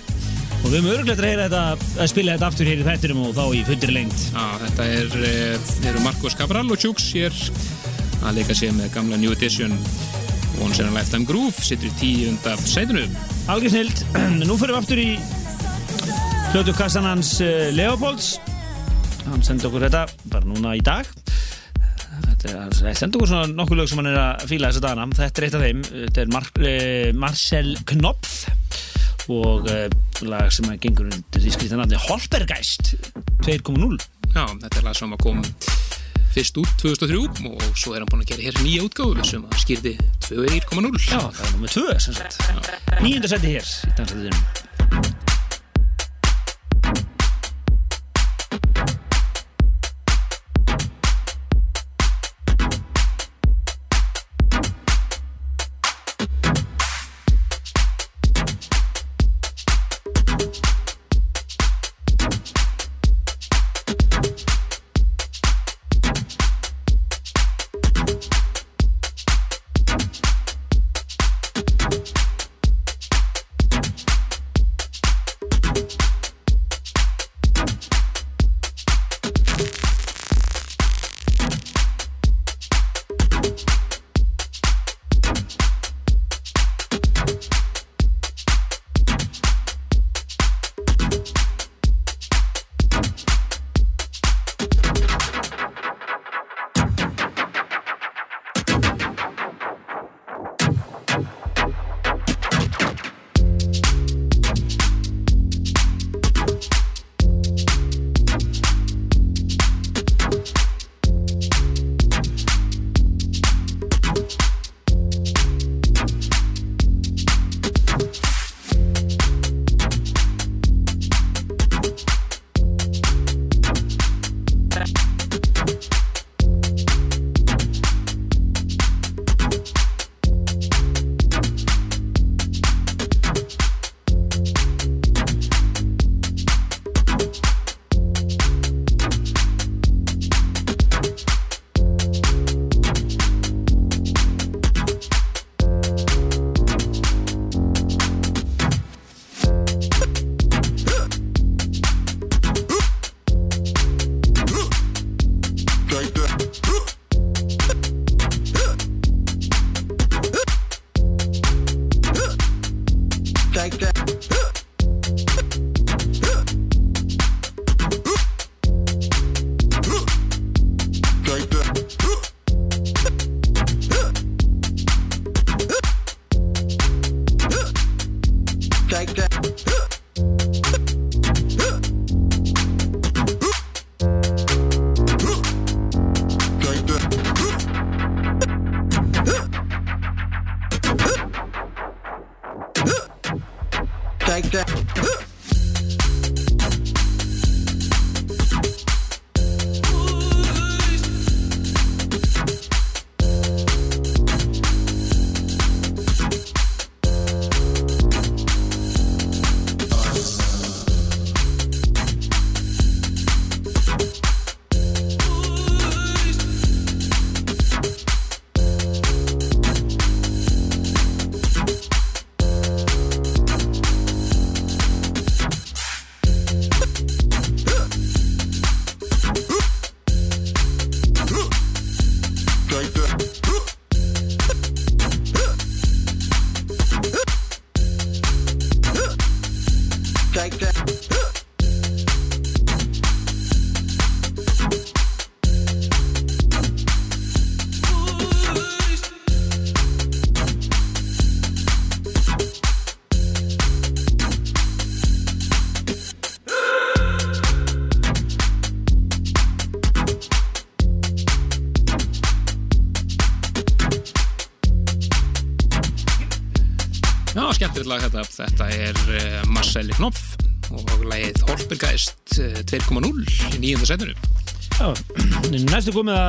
[0.59, 3.37] Og við höfum örgulegt að heyra þetta, að spila þetta aftur hér í þættinum og
[3.37, 4.23] þá í fundir lengt.
[4.33, 7.37] Já, þetta er, eh, eru Marcos Cabral og Chooks hér
[8.27, 9.77] að leika sér með gamla New Edition
[10.59, 13.07] Once in a Lifetime Groove sittur í tíunda sætinu
[13.47, 14.03] Algjör snild.
[14.49, 15.09] Nú fyrir við aftur í
[16.51, 18.41] hljótukassan hans uh, Leopolds.
[19.29, 21.07] Hann sendi okkur þetta bara núna í dag.
[22.47, 25.09] Hann sendi okkur svona nokkuð lög sem hann er að fíla þessa dagana.
[25.19, 25.83] Þetta er eitt af þeim.
[25.89, 28.37] Þetta er Mar uh, Marcel Knopf
[29.29, 29.89] og uh,
[30.29, 32.95] lag sem að gengur undir því skrýta nafni Holbergeist
[33.45, 33.99] 2.0.
[34.33, 35.43] Já, þetta er lag sem að kom
[36.39, 39.61] fyrst út 2003 og svo er hann búinn að gera hér nýja útgáfu sem að
[39.65, 39.95] skýrði
[40.29, 42.41] 2.0 Já, það er nummið 2 sem sagt.
[43.03, 44.68] Nýjunda seti hér í dansættinum.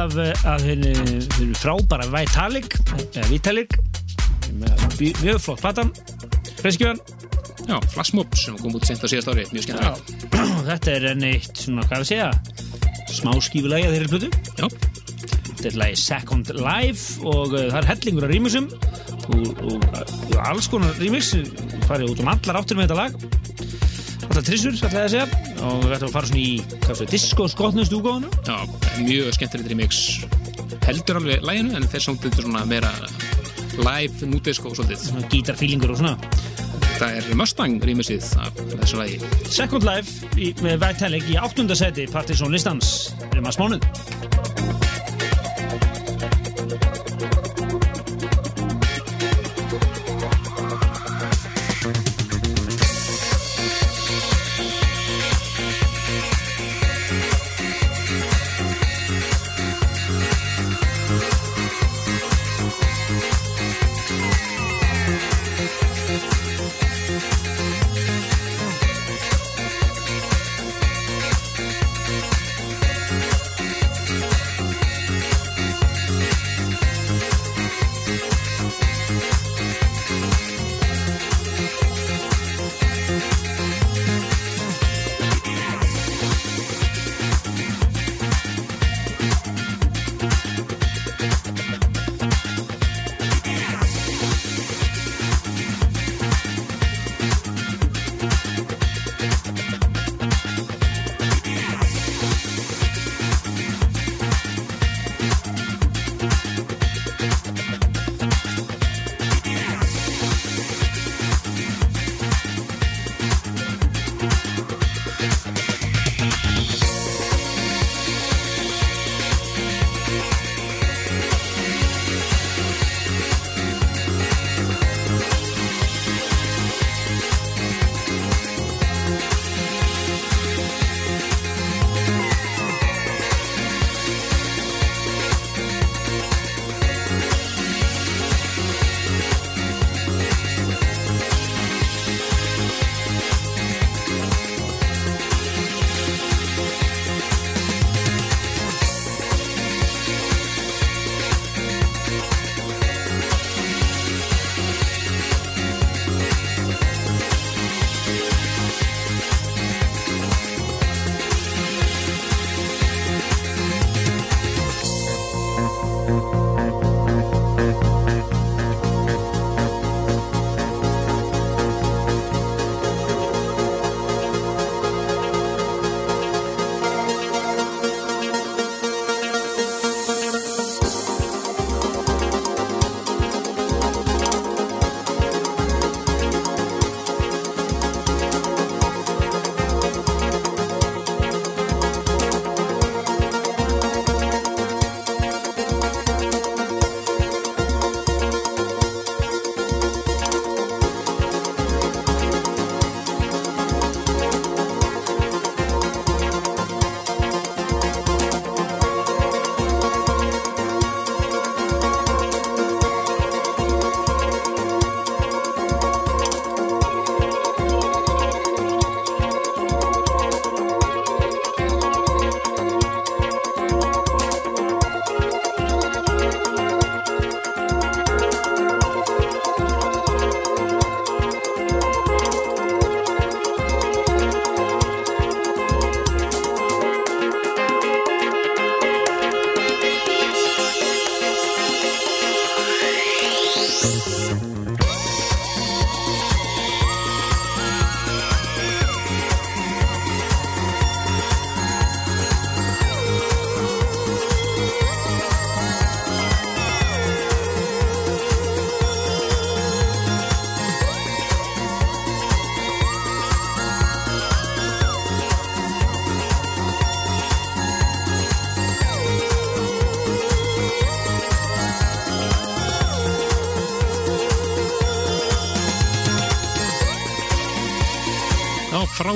[0.09, 2.75] Af, af henni henni frábæra Vitalik
[3.29, 3.77] Vitalik.
[5.21, 5.93] Mjög flott platan.
[6.59, 6.99] Freskjöðan
[7.69, 10.13] Já, Flassmob sem kom út sent á síðast ári, mjög skemmtilegt.
[10.69, 12.29] þetta er enn eitt svona, hvað við segja
[13.13, 14.29] smá skífulægi að þeirri plötu.
[15.49, 20.35] Þetta er lagi Second Life og uh, það er hellingur af rýmusum og, og, og
[20.47, 21.35] alls konar remix.
[21.85, 23.13] Farið út um allar áttir með þetta lag.
[24.29, 25.45] Allar trissur, ætlaði að segja.
[25.59, 26.51] Og við ætlum að fara svona í
[26.85, 28.55] hvað fyrir, disco skotnust úgáðuna Já,
[29.03, 29.98] mjög skemmtilegt remix
[30.89, 32.89] heldur alveg læginu en þeir sóndu þetta svona meira
[33.79, 35.27] live núdisko svolítið.
[35.29, 36.15] Gítarfílingur og svona.
[36.99, 42.09] Það er Mustang remixið af þessu lægi Second Life í, með Vitalik í áttunda seti
[42.11, 43.13] Partisan listans.
[43.37, 43.85] Um að smánuð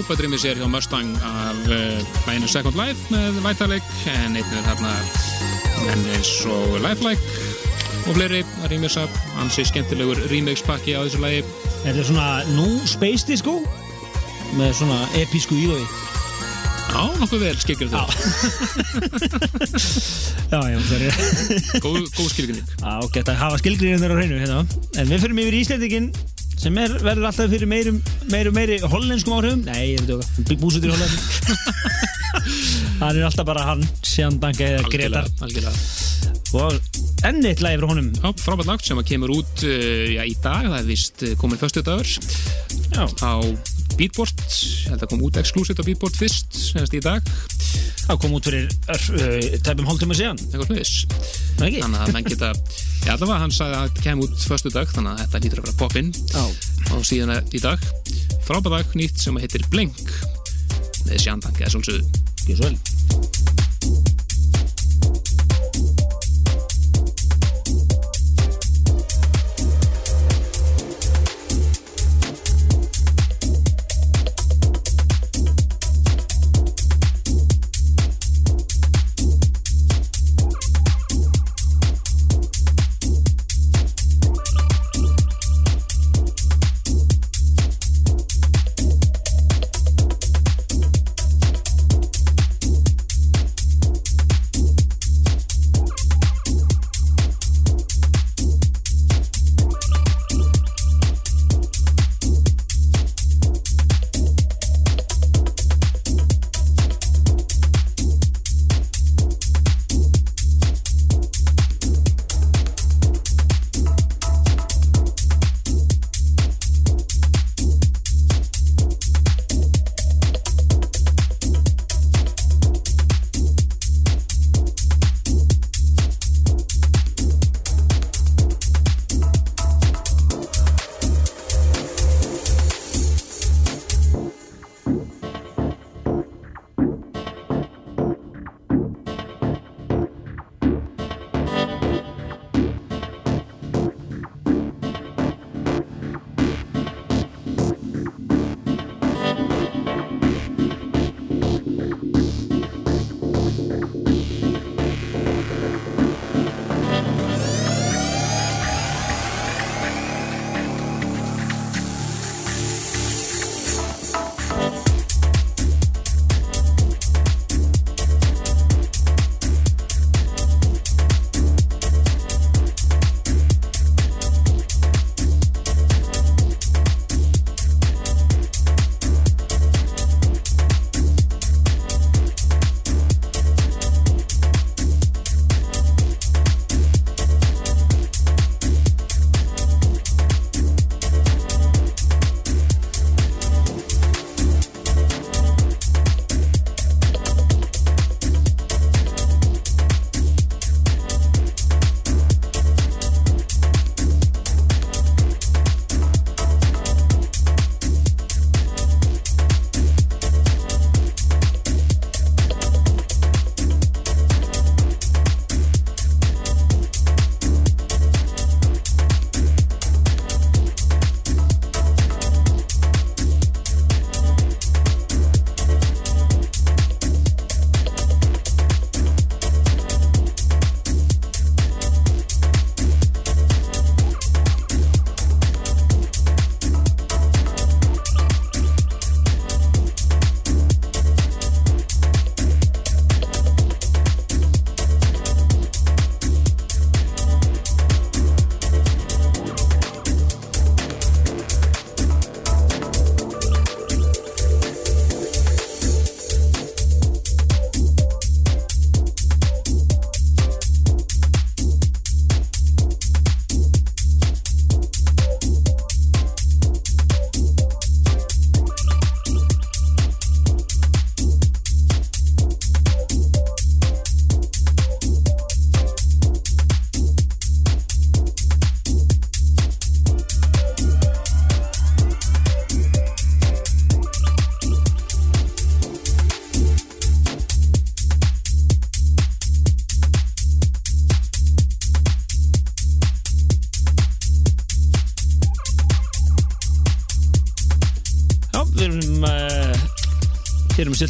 [0.03, 4.65] frábært rýmis er hjá Mustang af uh, læginu Second Life með Vitalik en einnig er
[4.65, 4.91] þarna
[5.85, 7.23] menn eins og Lifelike
[8.09, 8.41] og fleiri.
[8.63, 9.05] Að rýmisa
[9.39, 11.43] ansi skemmtilegur remix pakki á þessu lægi
[11.85, 13.61] Er þetta svona nú space disco
[14.59, 15.85] með svona episku ílói
[16.91, 18.03] Já, nokkuð vel skilgjur þau
[20.51, 21.17] Já, já, það er
[21.79, 24.63] góð, góð skilgjurning Já, gett að hafa skilgriðin þeirra á hreinu hérna.
[24.99, 26.11] En við fyrir yfir í Íslandingin
[26.63, 27.97] sem er, verður alltaf fyrir meirum,
[28.31, 29.63] meirum meiri hollenskum áhrifum?
[29.67, 31.17] Nei, ég veit ekki, búsutur í Hollandi.
[33.01, 35.27] Hann er alltaf bara hann, Sján Danka eða Gretar.
[35.43, 35.75] algjörlega.
[36.53, 36.77] Og
[37.27, 38.09] enn eitt lagi frá honum.
[38.13, 41.33] Já, frábært lagt sem að kemur út uh, já, í dag, það er vist uh,
[41.41, 42.07] komin föstu dagur
[42.93, 43.33] Já, á
[43.97, 47.25] Beatport, ég held að kom út exklusít á Beatport fyrst, semast í dag.
[48.03, 50.41] Það kom út fyrir uh, tæpum hálftíma síðan.
[50.53, 52.49] Þannig að menn geta
[53.03, 55.67] já, allavega hann sagði að þetta kem út föstu dag þannig að þetta lítur að
[55.67, 56.43] vera poppinn Já,
[56.89, 57.85] á síðan í dag
[58.47, 60.15] frábært lag nýtt sem heitir Blink.
[61.07, 63.62] Með sjandang eða svolsögðu ekki svo vel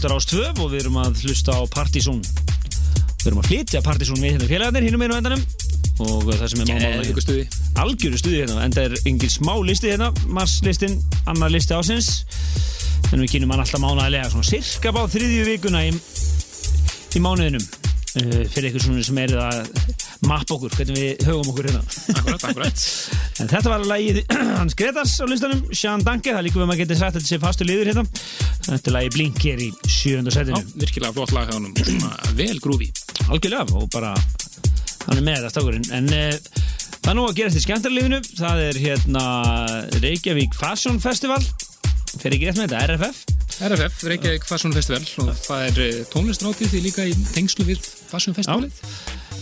[0.03, 2.17] Stiltur ás 2 og við erum að hlusta á Partizón.
[2.19, 5.43] Við erum að flytja Partizón við hérna félagarnir hinnum einu endanum.
[6.03, 7.45] Og það sem er stuði.
[7.79, 12.09] Algjöru stuði hérna en það er engin smá listi hérna Mars-listin, annar listi ásins
[13.13, 17.63] en við kynum hann alltaf mánaðilega svona cirka bá þriðju vikuna í, í mánuðinum.
[18.13, 19.63] Uh, fyrir ykkur svona sem er að
[20.27, 21.85] mappa okkur, hvernig við höfum okkur hérna.
[22.17, 22.83] Akkurat, akkurat.
[23.41, 24.19] En þetta var lagið
[24.59, 27.39] hans Gretars á listanum, Sean Danke, það líka við maður getið sagt að þetta sé
[27.41, 28.03] fastu liður hérna.
[28.63, 30.61] Þetta er lagið Blink hér í sjönda Já, setinu.
[30.79, 32.89] virkilega flott lag svona vel grúfi
[33.27, 34.13] Algjörlega, og bara
[35.03, 35.89] hann er með þetta strákurinn.
[35.95, 36.63] En uh,
[37.03, 39.23] það er nú að gerast í skemmtarlífinu það er hérna
[39.99, 41.41] Reykjavík Fashion Festival.
[42.13, 43.23] Fer ekki rétt með þetta, RFF
[43.61, 48.35] RFF, Reykjavík Fashion Festival og það er eh, tónlistrátíð því líka í tengslu við Fashion
[48.37, 48.79] Festivalið.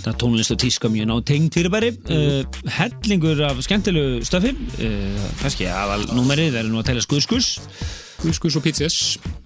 [0.01, 4.55] Það er tónlist og tíska mjög ná tengd fyrirbæri uh, hellingur af skemmtilegu stöfi.
[4.81, 7.53] Uh, kannski aðal númerið er nú að telja skuðskus
[8.21, 8.97] Guskus og Pizzas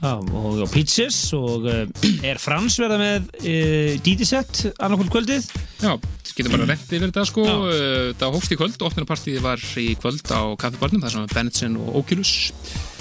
[0.02, 1.86] Já, og, og pizzas og uh,
[2.26, 5.48] er Frans verða með uh, DJ-set annarkvöld kvöldið?
[5.82, 5.94] Já,
[6.36, 7.44] getur bara rett yfir þetta sko.
[7.72, 12.00] Eh, Það hófst í kvöld, opnarpartíð var í kvöld á kaffibarnum, það sem Bennetsen og
[12.02, 12.32] Oculus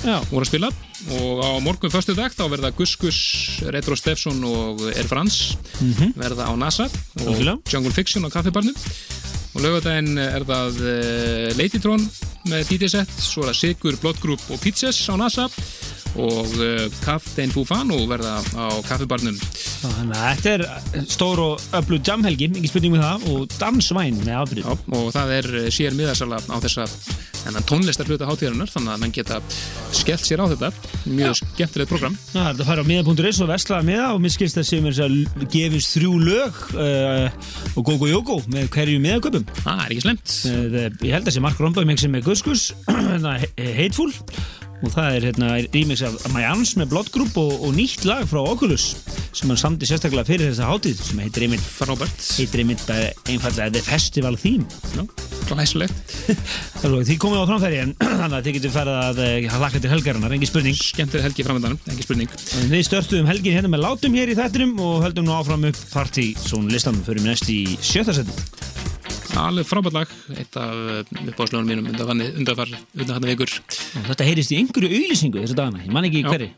[0.05, 0.71] Já, voru að spila.
[1.17, 3.19] Og á morgun förstu dag þá verða Guskus,
[3.73, 5.57] Retro Stefson og Air France
[6.19, 6.91] verða á NASA
[7.25, 7.41] og.
[7.73, 8.77] Jungle Fiction á kaffibarnum
[9.55, 12.03] og lögadaginn er það uh, Ladytron
[12.51, 15.47] með DJ-set svo er það Sigur, Blood Group og Pizzas á NASA
[16.21, 19.37] og uh, Captain Fufano verða á kaffibarnum.
[19.85, 24.41] Þannig að þetta er stór og öllu jamhelgi, ekki spurning með það og dansvæn með
[24.41, 26.87] afbyrð Já, og það er eh, sér miðasala á þessa
[27.69, 29.41] tónlistar hluta hátíðarinnar þannig að mann geta
[29.93, 30.71] skellt sér á þetta.
[31.11, 34.69] Mjög skemmtilegt program Já, þetta fara á miða.is og veslaða miða og mér skilst að
[34.71, 37.29] séum þess að gefist þrjú lög uh,
[37.75, 39.47] og Gogo Jógo með hverju miðaköpum.
[39.61, 43.73] Það er ekki slemt eh, ég held að sé Mark mixið með Guskus hérna, He-
[43.83, 44.13] Hateful
[44.83, 48.25] og það er hérna remix af My Arms með Blood Group og, og nýtt lag
[48.29, 48.95] frá Oculus
[49.35, 51.65] sem hann samdi sérstaklega fyrir þessa hátíð sem heitir einmitt,
[52.39, 54.67] heitir einmitt bara einfallega The Festival Theme.
[56.81, 59.83] Þannig að því komið á framfæri en þannig að þið getur farið að uh, hlakka
[59.83, 60.79] til helgarinnar, engin spurning.
[60.79, 62.35] Skemmtileg helgi framöndanum, ekki spurning.
[62.61, 65.83] En Við störtuðum helgin hérna með látum hér í þættinum og höldum nú áfram upp
[66.71, 68.94] listanum fyrir næst í sjötta seti.
[69.41, 73.53] Alveg frábært lag, eitt af uppáðslögunum mínum undanfarni, undanfar, undanfarni vikur
[74.09, 76.31] þetta heyrist í einhverju auðlýsingu þessu dagana, ég man ekki Já.
[76.33, 76.51] hverju.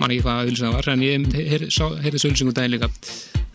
[0.00, 2.90] man ekki hvað auðlýsing það var, en ég heyrði þessu auðlýsingu daginn líka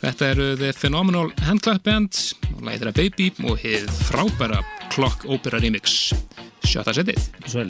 [0.06, 2.22] þetta eru The Phenomenal Handclap Band
[2.54, 4.62] og þeirra Baby og hið frábæra
[4.94, 6.14] Clock Opera Remix
[6.66, 7.66] sjötta setið Svo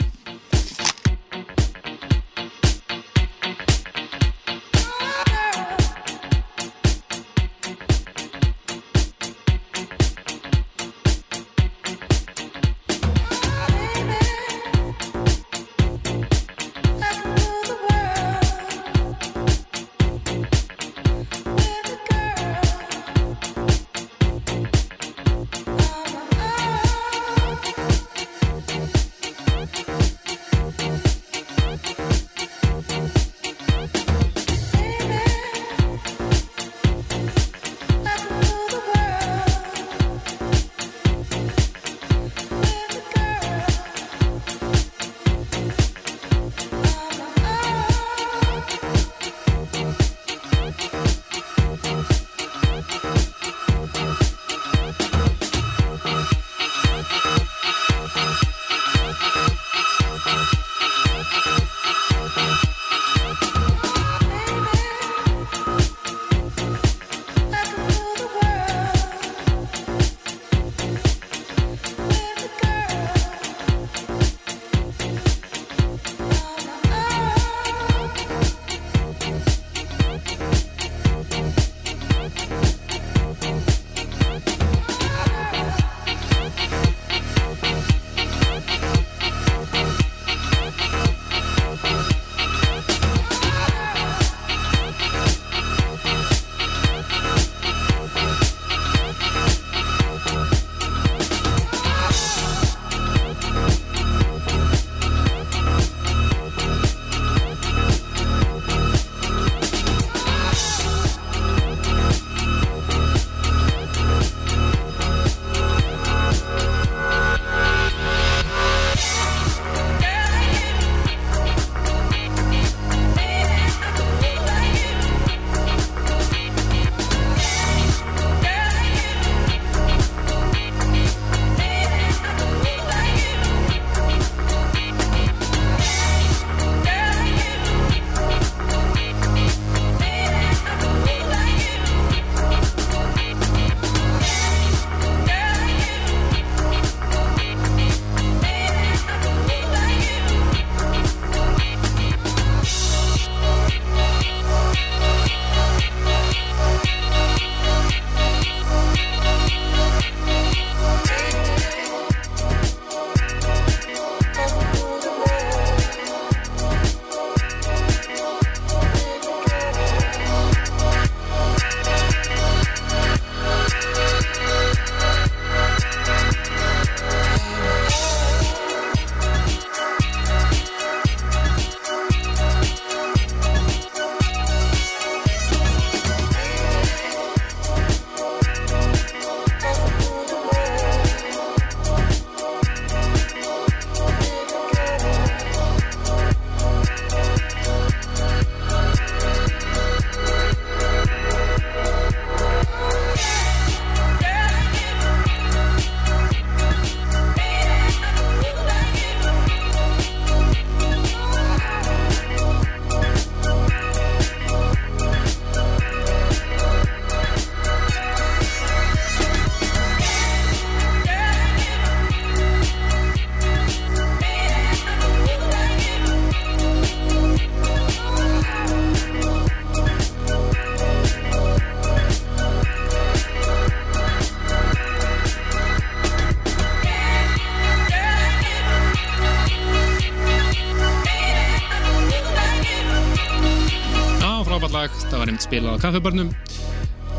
[244.56, 246.28] frábært lag, það var einmitt spilað á kaffebörnum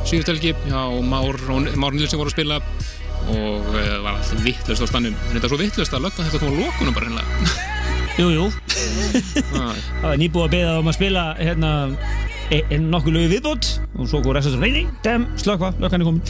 [0.08, 2.58] síðust helgi, já, Már, Nilsson voru að spila
[3.28, 6.40] og uh, var alltaf vittlust á stannum en þetta er svo vittlust að lögna þetta
[6.42, 7.28] kom á lókunum bara hreinlega.
[8.18, 8.46] Jú, jú,
[9.60, 11.72] Ah, það var nýbúið að beða um að spila hérna
[12.50, 13.70] e e nokkuð lögu viðbót.
[14.00, 16.24] Og svo góð restur svo, nei, nei, dem, slökva, lökkan er komin.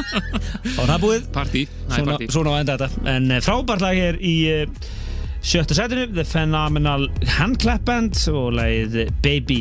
[0.74, 1.28] Þá er það búið.
[1.36, 2.30] Partí, það svona, partí.
[2.34, 3.04] svona á enda þetta.
[3.14, 4.88] En uh, frábært lag er í uh,
[5.44, 6.08] sjötta setinu.
[6.16, 7.06] The Phenomenal
[7.36, 9.60] Handclap Band og lagið Baby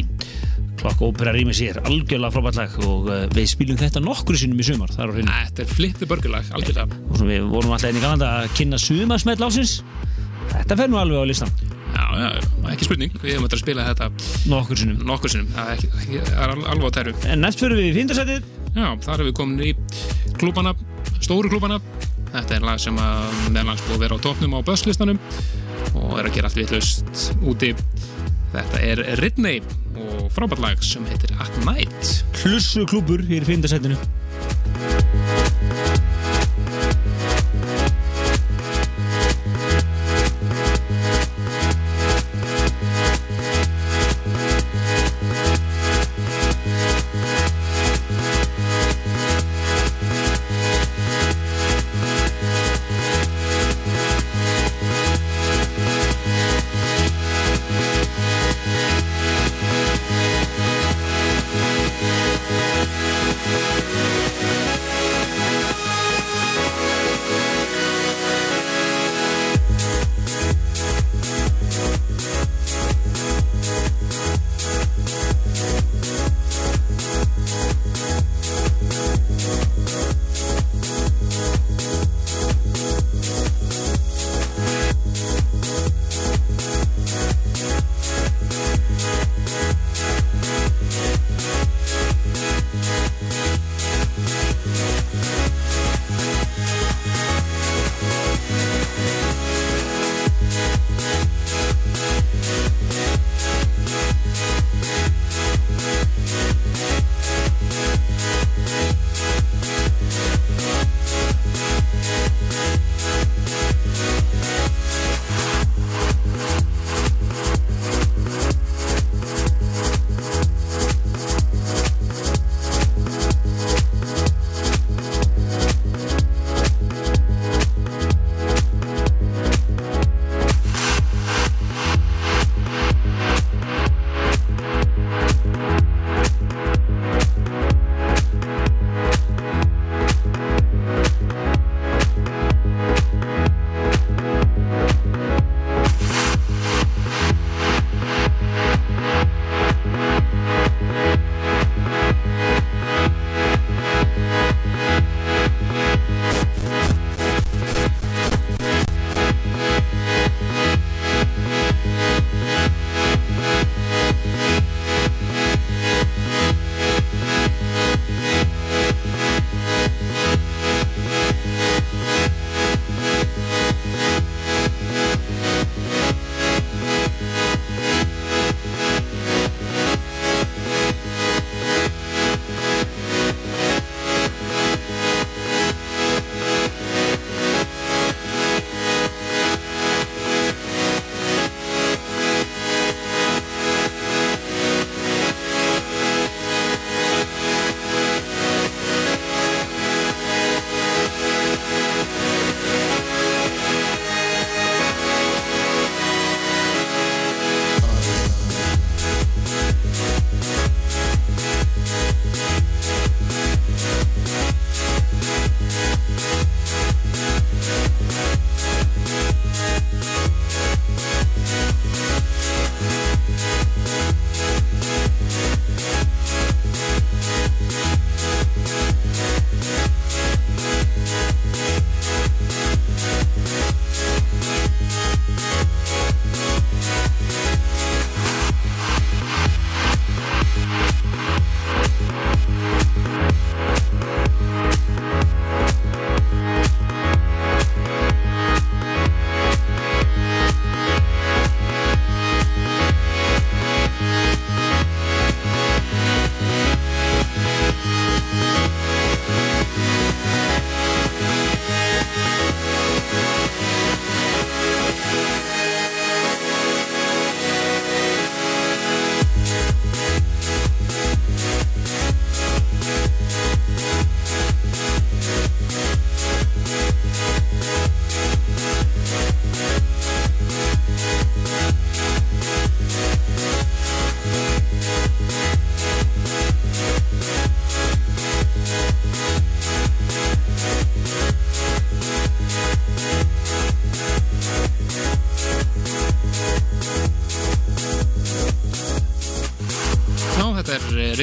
[0.79, 4.65] klokk ópera rýmið sér, algjörlega frábært lag og uh, við spilum þetta nokkru sinnum í
[4.67, 5.27] sumar hreinu.
[5.29, 6.99] Þetta er flippið börgulag, algjörlega.
[7.09, 9.77] Og svo við vorum alltaf einnig galanda að kynna sumarsmell ásins
[10.53, 11.53] þetta fer nú alveg á listan
[11.93, 12.29] Já, já,
[12.73, 14.07] ekki spurning, við hefum þetta að spila þetta
[14.49, 15.03] nokkur sinnum.
[15.05, 17.13] Nokkur sinnum, það er, ekki, það er al- alveg á tæru.
[17.29, 18.47] En næst fyrir við í fíndarsætið.
[18.73, 19.75] Já, þar erum við komin í
[20.41, 20.73] klúbana,
[21.21, 21.77] stóru klúbana
[22.33, 25.19] Þetta er lag sem meðlangs búið að vera á topnum á börslistanum
[25.93, 27.69] og er að gera allt vitlaust úti
[28.53, 29.61] Þetta er Ridney
[29.97, 32.19] og frábært lag sem heitir At Night.
[32.43, 33.97] Hlussu klúbur hér í fíndarsætinu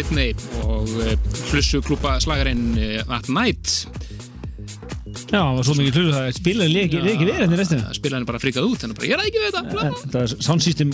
[0.00, 0.32] eh, Ridney
[0.64, 0.88] og
[1.50, 3.86] hlussuklúpa slagarinn eh, At Night.
[5.30, 8.18] Já, það var svo mikið hlutur það spilaði leiki, leiki verið henni restina Það spilaði
[8.18, 9.90] hann bara frikað út hann bara, ég er ekki við þetta.
[10.00, 10.92] Þetta var sound system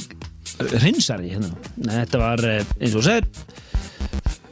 [0.80, 1.50] hreinsari hérna.
[1.84, 3.26] Þetta var eh, eins og segir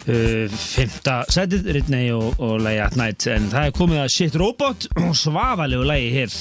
[0.04, 3.28] uh, Fymta setið Ridney og, og lagi At Night.
[3.32, 6.36] En það er komið að Shit Robot og svafalegu lagi hér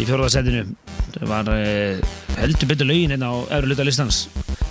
[0.00, 0.64] í fjórða setinu.
[1.16, 1.54] Það var
[2.40, 4.24] heldur betur lögin hérna á öðru luta listans.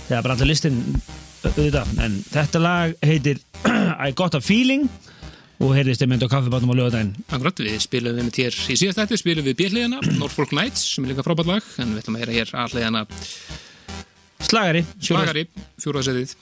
[0.08, 0.80] Þegar bara alltaf listin
[1.48, 3.40] auðvitað en þetta lag heitir
[4.06, 4.88] I Got a Feeling
[5.60, 9.20] og heyrðist einmitt á kaffibátnum á lögadaginn Akkurat, við spilum við hér í síðast þetta
[9.20, 12.38] spilum við bjöliðina, Norfolk Nights sem er líka frábært lag, en við ætlum að heyra
[12.38, 13.04] hér alliðana
[14.40, 14.80] Slagari.
[15.04, 15.44] Slagari,
[15.82, 16.34] fjóraðsetið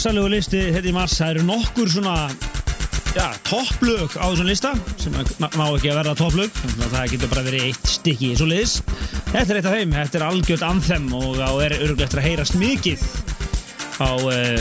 [0.00, 2.12] rosalegu listi þetta í mars, það eru nokkur svona
[3.12, 7.66] já, topplög á þessum lista sem má ekki að verða topplög það getur bara verið
[7.66, 8.78] eitt stykki svo liðis
[9.34, 12.28] þetta er eitt af þeim, þetta er algjört anthem og á er örgulega eftir að
[12.30, 13.04] heyrast mikið
[14.00, 14.56] á uh,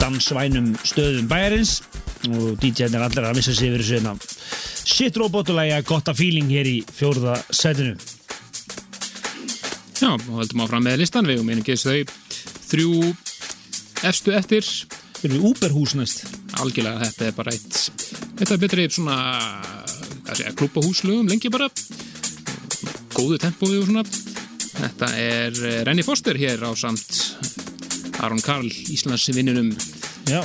[0.00, 1.82] dansvænum stöðum bæjarins.
[2.32, 4.16] Og DJ-n er allir að missa sig yfir þessu hérna.
[4.88, 7.92] Shit robotulæga gott að feeling hér í fjórða setinu
[10.00, 11.98] Já, og heldum áfram með listan við og meiningis þau
[12.70, 13.10] þrjú
[14.08, 14.66] efstu eftir?
[15.20, 16.24] Erum við Uberhús næst?
[16.60, 17.78] algjörlega þetta er bara eitt
[18.40, 19.18] þetta er betri svona
[20.58, 21.68] klúpahúslögum lengi bara.
[23.16, 24.04] Góðu tempói og svona.
[24.70, 27.34] Þetta er eh, Renny Foster hér á samt
[28.22, 29.72] Aron Karl Íslands vinnunum
[30.30, 30.40] Já,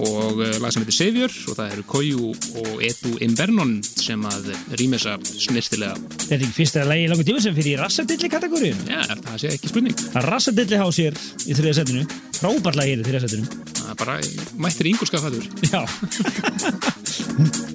[0.00, 2.30] og eh, lag sem heitir Savior og það eru Koju
[2.62, 4.50] og Edu Invernon sem að
[4.80, 8.82] rýmesa snirtilega þetta er ekki fyrsta lagi í langu tíma sem fyrir í rassadilli kategórium
[8.88, 10.04] já, það sé ekki spurning.
[10.28, 12.04] Rassadilli há sér í þriða setinu.
[12.40, 13.62] Frábært lagi hér í þriða setinu.
[13.78, 14.18] Það er bara
[14.64, 15.80] mættir yngur skafaður Já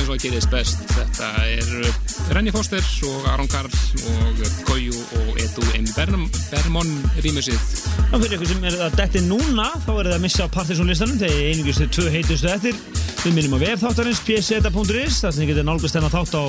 [0.00, 0.80] og að gerist best.
[0.94, 5.88] Þetta er Renni Foster og Aron Karl og Koyu og Edu M.
[5.96, 7.58] Bermon rýmusið.
[8.08, 11.20] Ná, fyrir ykkur sem er að detti núna, þá er það að missa Partiðsson listanum,
[11.20, 12.80] þegar einingist er tvö heitustu eftir.
[13.22, 16.44] Við minnum á vef þáttarins, pseta.is, þar sem þið getur nálgast þennan þátt á,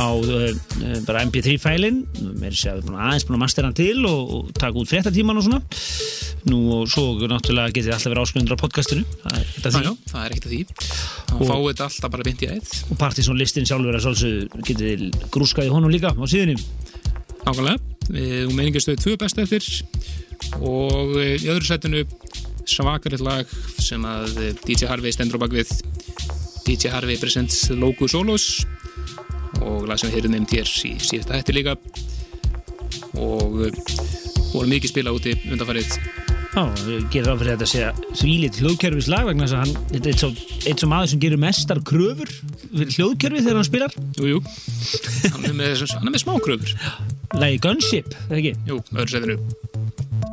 [0.00, 2.02] á uh, bara mp3-fælinn.
[2.40, 4.92] Mér sé að við erum aðeins búin að mastera hann til og, og taka út
[4.92, 5.60] fréttatíman og svona.
[6.48, 9.04] Nú og svo náttúrulega getið alltaf verið áskrifendur á podcastinu.
[9.22, 10.62] Það er ekkert að Já, því.
[11.38, 12.72] Og- fáið þetta alltaf bara beint í æð.
[12.90, 16.58] Og Partiðsson listin sjálfur að sálsögðu getið þið grúskað í honum líka á síðunni.
[17.42, 17.78] Nákvæmlega.
[18.12, 19.62] Við um meiningastöðu tvö best eftir
[20.60, 22.02] og eh, í öðru setinu
[22.68, 23.48] svakaritt lag
[23.82, 25.70] sem að eh, DJ Harvey stendur á bakvið
[26.66, 28.64] DJ Harvey presents Logo Solos
[29.62, 31.76] og lag sem við heyrum nefnd hér í síðasta hætti líka
[33.18, 33.80] og eh,
[34.52, 35.96] voru mikið spila úti undanfarið
[36.52, 39.86] Já, ég gerir ráð fyrir að þetta sé þvílitt hljóðkerfis lag vegna þess að hann,
[39.88, 40.28] þetta er eitt svo,
[40.68, 43.96] eitt svo maður sem gerir mestar kröfur fyrir hljóðkerfi þegar hann spilar.
[44.18, 44.42] Jú, jú,
[45.32, 46.76] hann er með, hann er með smá kröfur
[47.40, 48.54] Lagi Gunship, eða ekki?
[48.68, 50.31] Jú, öðru setinu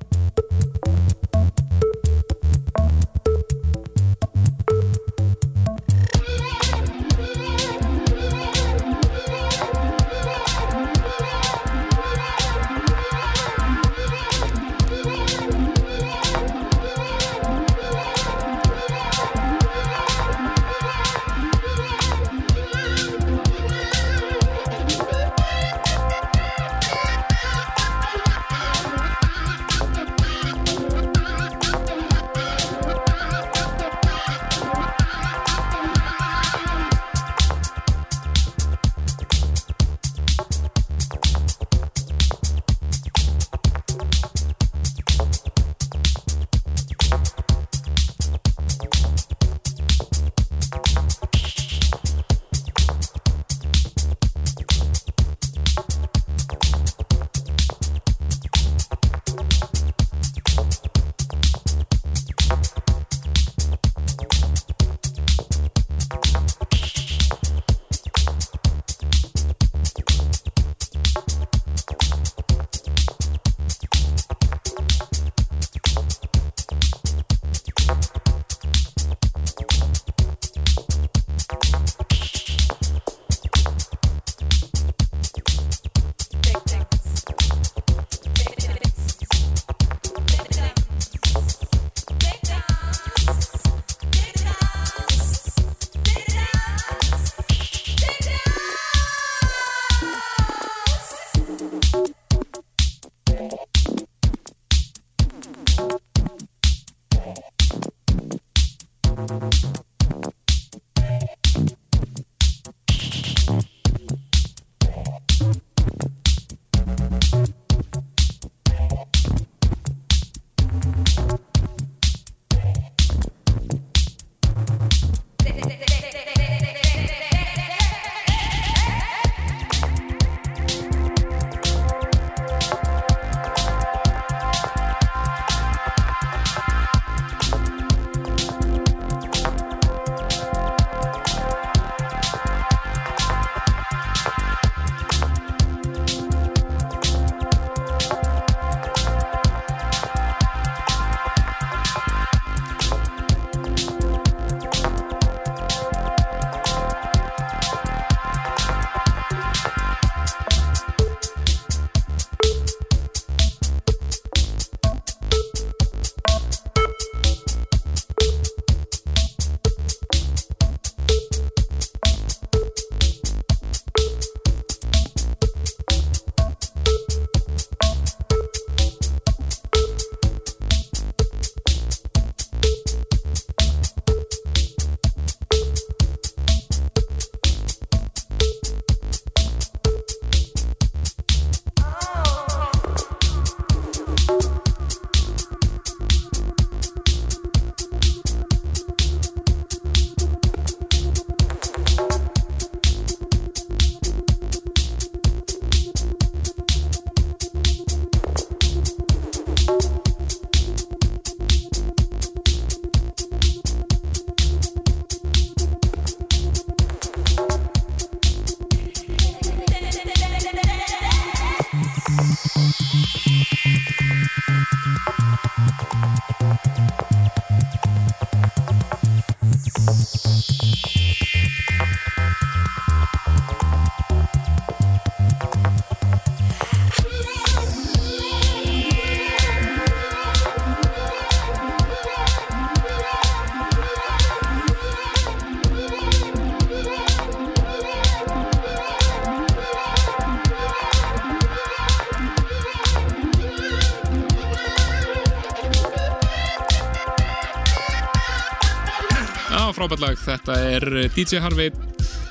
[260.29, 261.71] Þetta er eh, DJ Harvey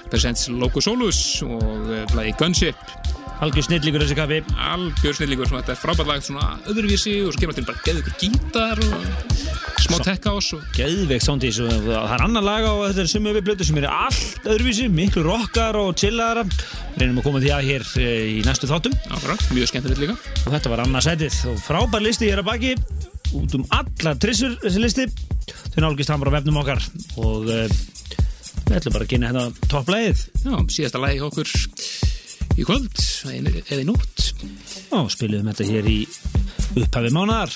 [0.08, 2.78] Presents Loco Solus og eh, lagi Gunship.
[3.38, 7.54] Algjör snillíkur þessi kappi Algjör snillíkur, þetta er frábært lag, svona öðruvísi og svo kemur
[7.54, 9.04] til bara geðu ykkur gítar og
[9.84, 11.68] smá tech house og Geðveik sándi þessu.
[11.86, 15.78] Það er annar lag á þetta sumu við blötu sem er allt öðruvísi, miklu rockar
[15.78, 16.42] og chillara
[16.98, 18.96] Reynum að koma því að hér eh, í næstu þáttum.
[19.14, 20.16] Áfram, mjög skemmtilegt líka.
[20.44, 22.74] og þetta var annað sætið og frábær listi hér að baki.
[23.38, 25.06] Út um allar trissur þessi listi.
[25.76, 26.82] Þau nálgist hann bara vefnum okkar.
[27.22, 27.46] Og
[28.68, 30.24] við ætlum bara að kynna hérna topplægið.
[30.44, 31.52] Já, síðasta hjá okkur
[32.58, 34.32] í kvöld, eða í nótt.
[34.92, 35.98] og spilum þetta hér í
[36.78, 37.52] upphafi mánar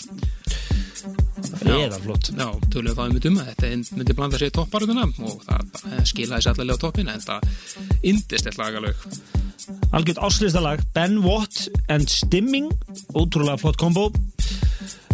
[1.62, 6.02] eða flott Já, tölum þá um að þetta myndi blanda sér í topparöðuna og það
[6.10, 7.47] skilaði sér allavega á toppin en það
[8.12, 9.06] indist eitt lagalög.
[9.93, 10.82] algjört áslistalag.
[10.94, 12.70] Ben Watt and Stimming
[13.14, 14.10] ótrúlega flott kombo.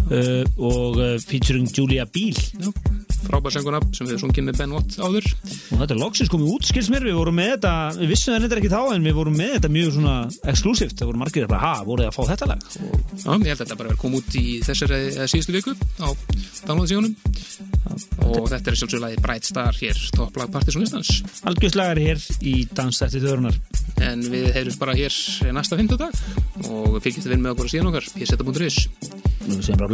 [0.09, 2.71] Uh, og uh, featuring Julia Beal Já,
[3.25, 5.27] frábær sönguna sem við sungið með Ben Watt áður.
[5.29, 8.41] og þetta er loksins komið út, skils mér, við vorum með þetta við vissum það
[8.43, 10.15] nefndir ekki þá en við vorum með þetta mjög svona
[10.53, 12.59] exklusíft, það voru margir bara, ha, voruð þið að fá þetta lag?
[12.69, 14.99] Og Já, ég held að þetta bara verið komið út í þessari
[15.33, 16.07] síðustu viku á
[16.69, 17.13] downloadsíunum
[18.29, 21.11] og þetta er sjálfsögur lagi Bright Star hér, topplag Partisan Listans
[21.49, 23.57] algjörslagar hér í Dansætti þörunar
[24.05, 25.13] en við heyrjum bara hér
[25.55, 26.13] næsta fimmtudag
[26.69, 28.77] og fylgjast við með okkur síðan okkar pseta.is
[29.49, 29.89] við segjum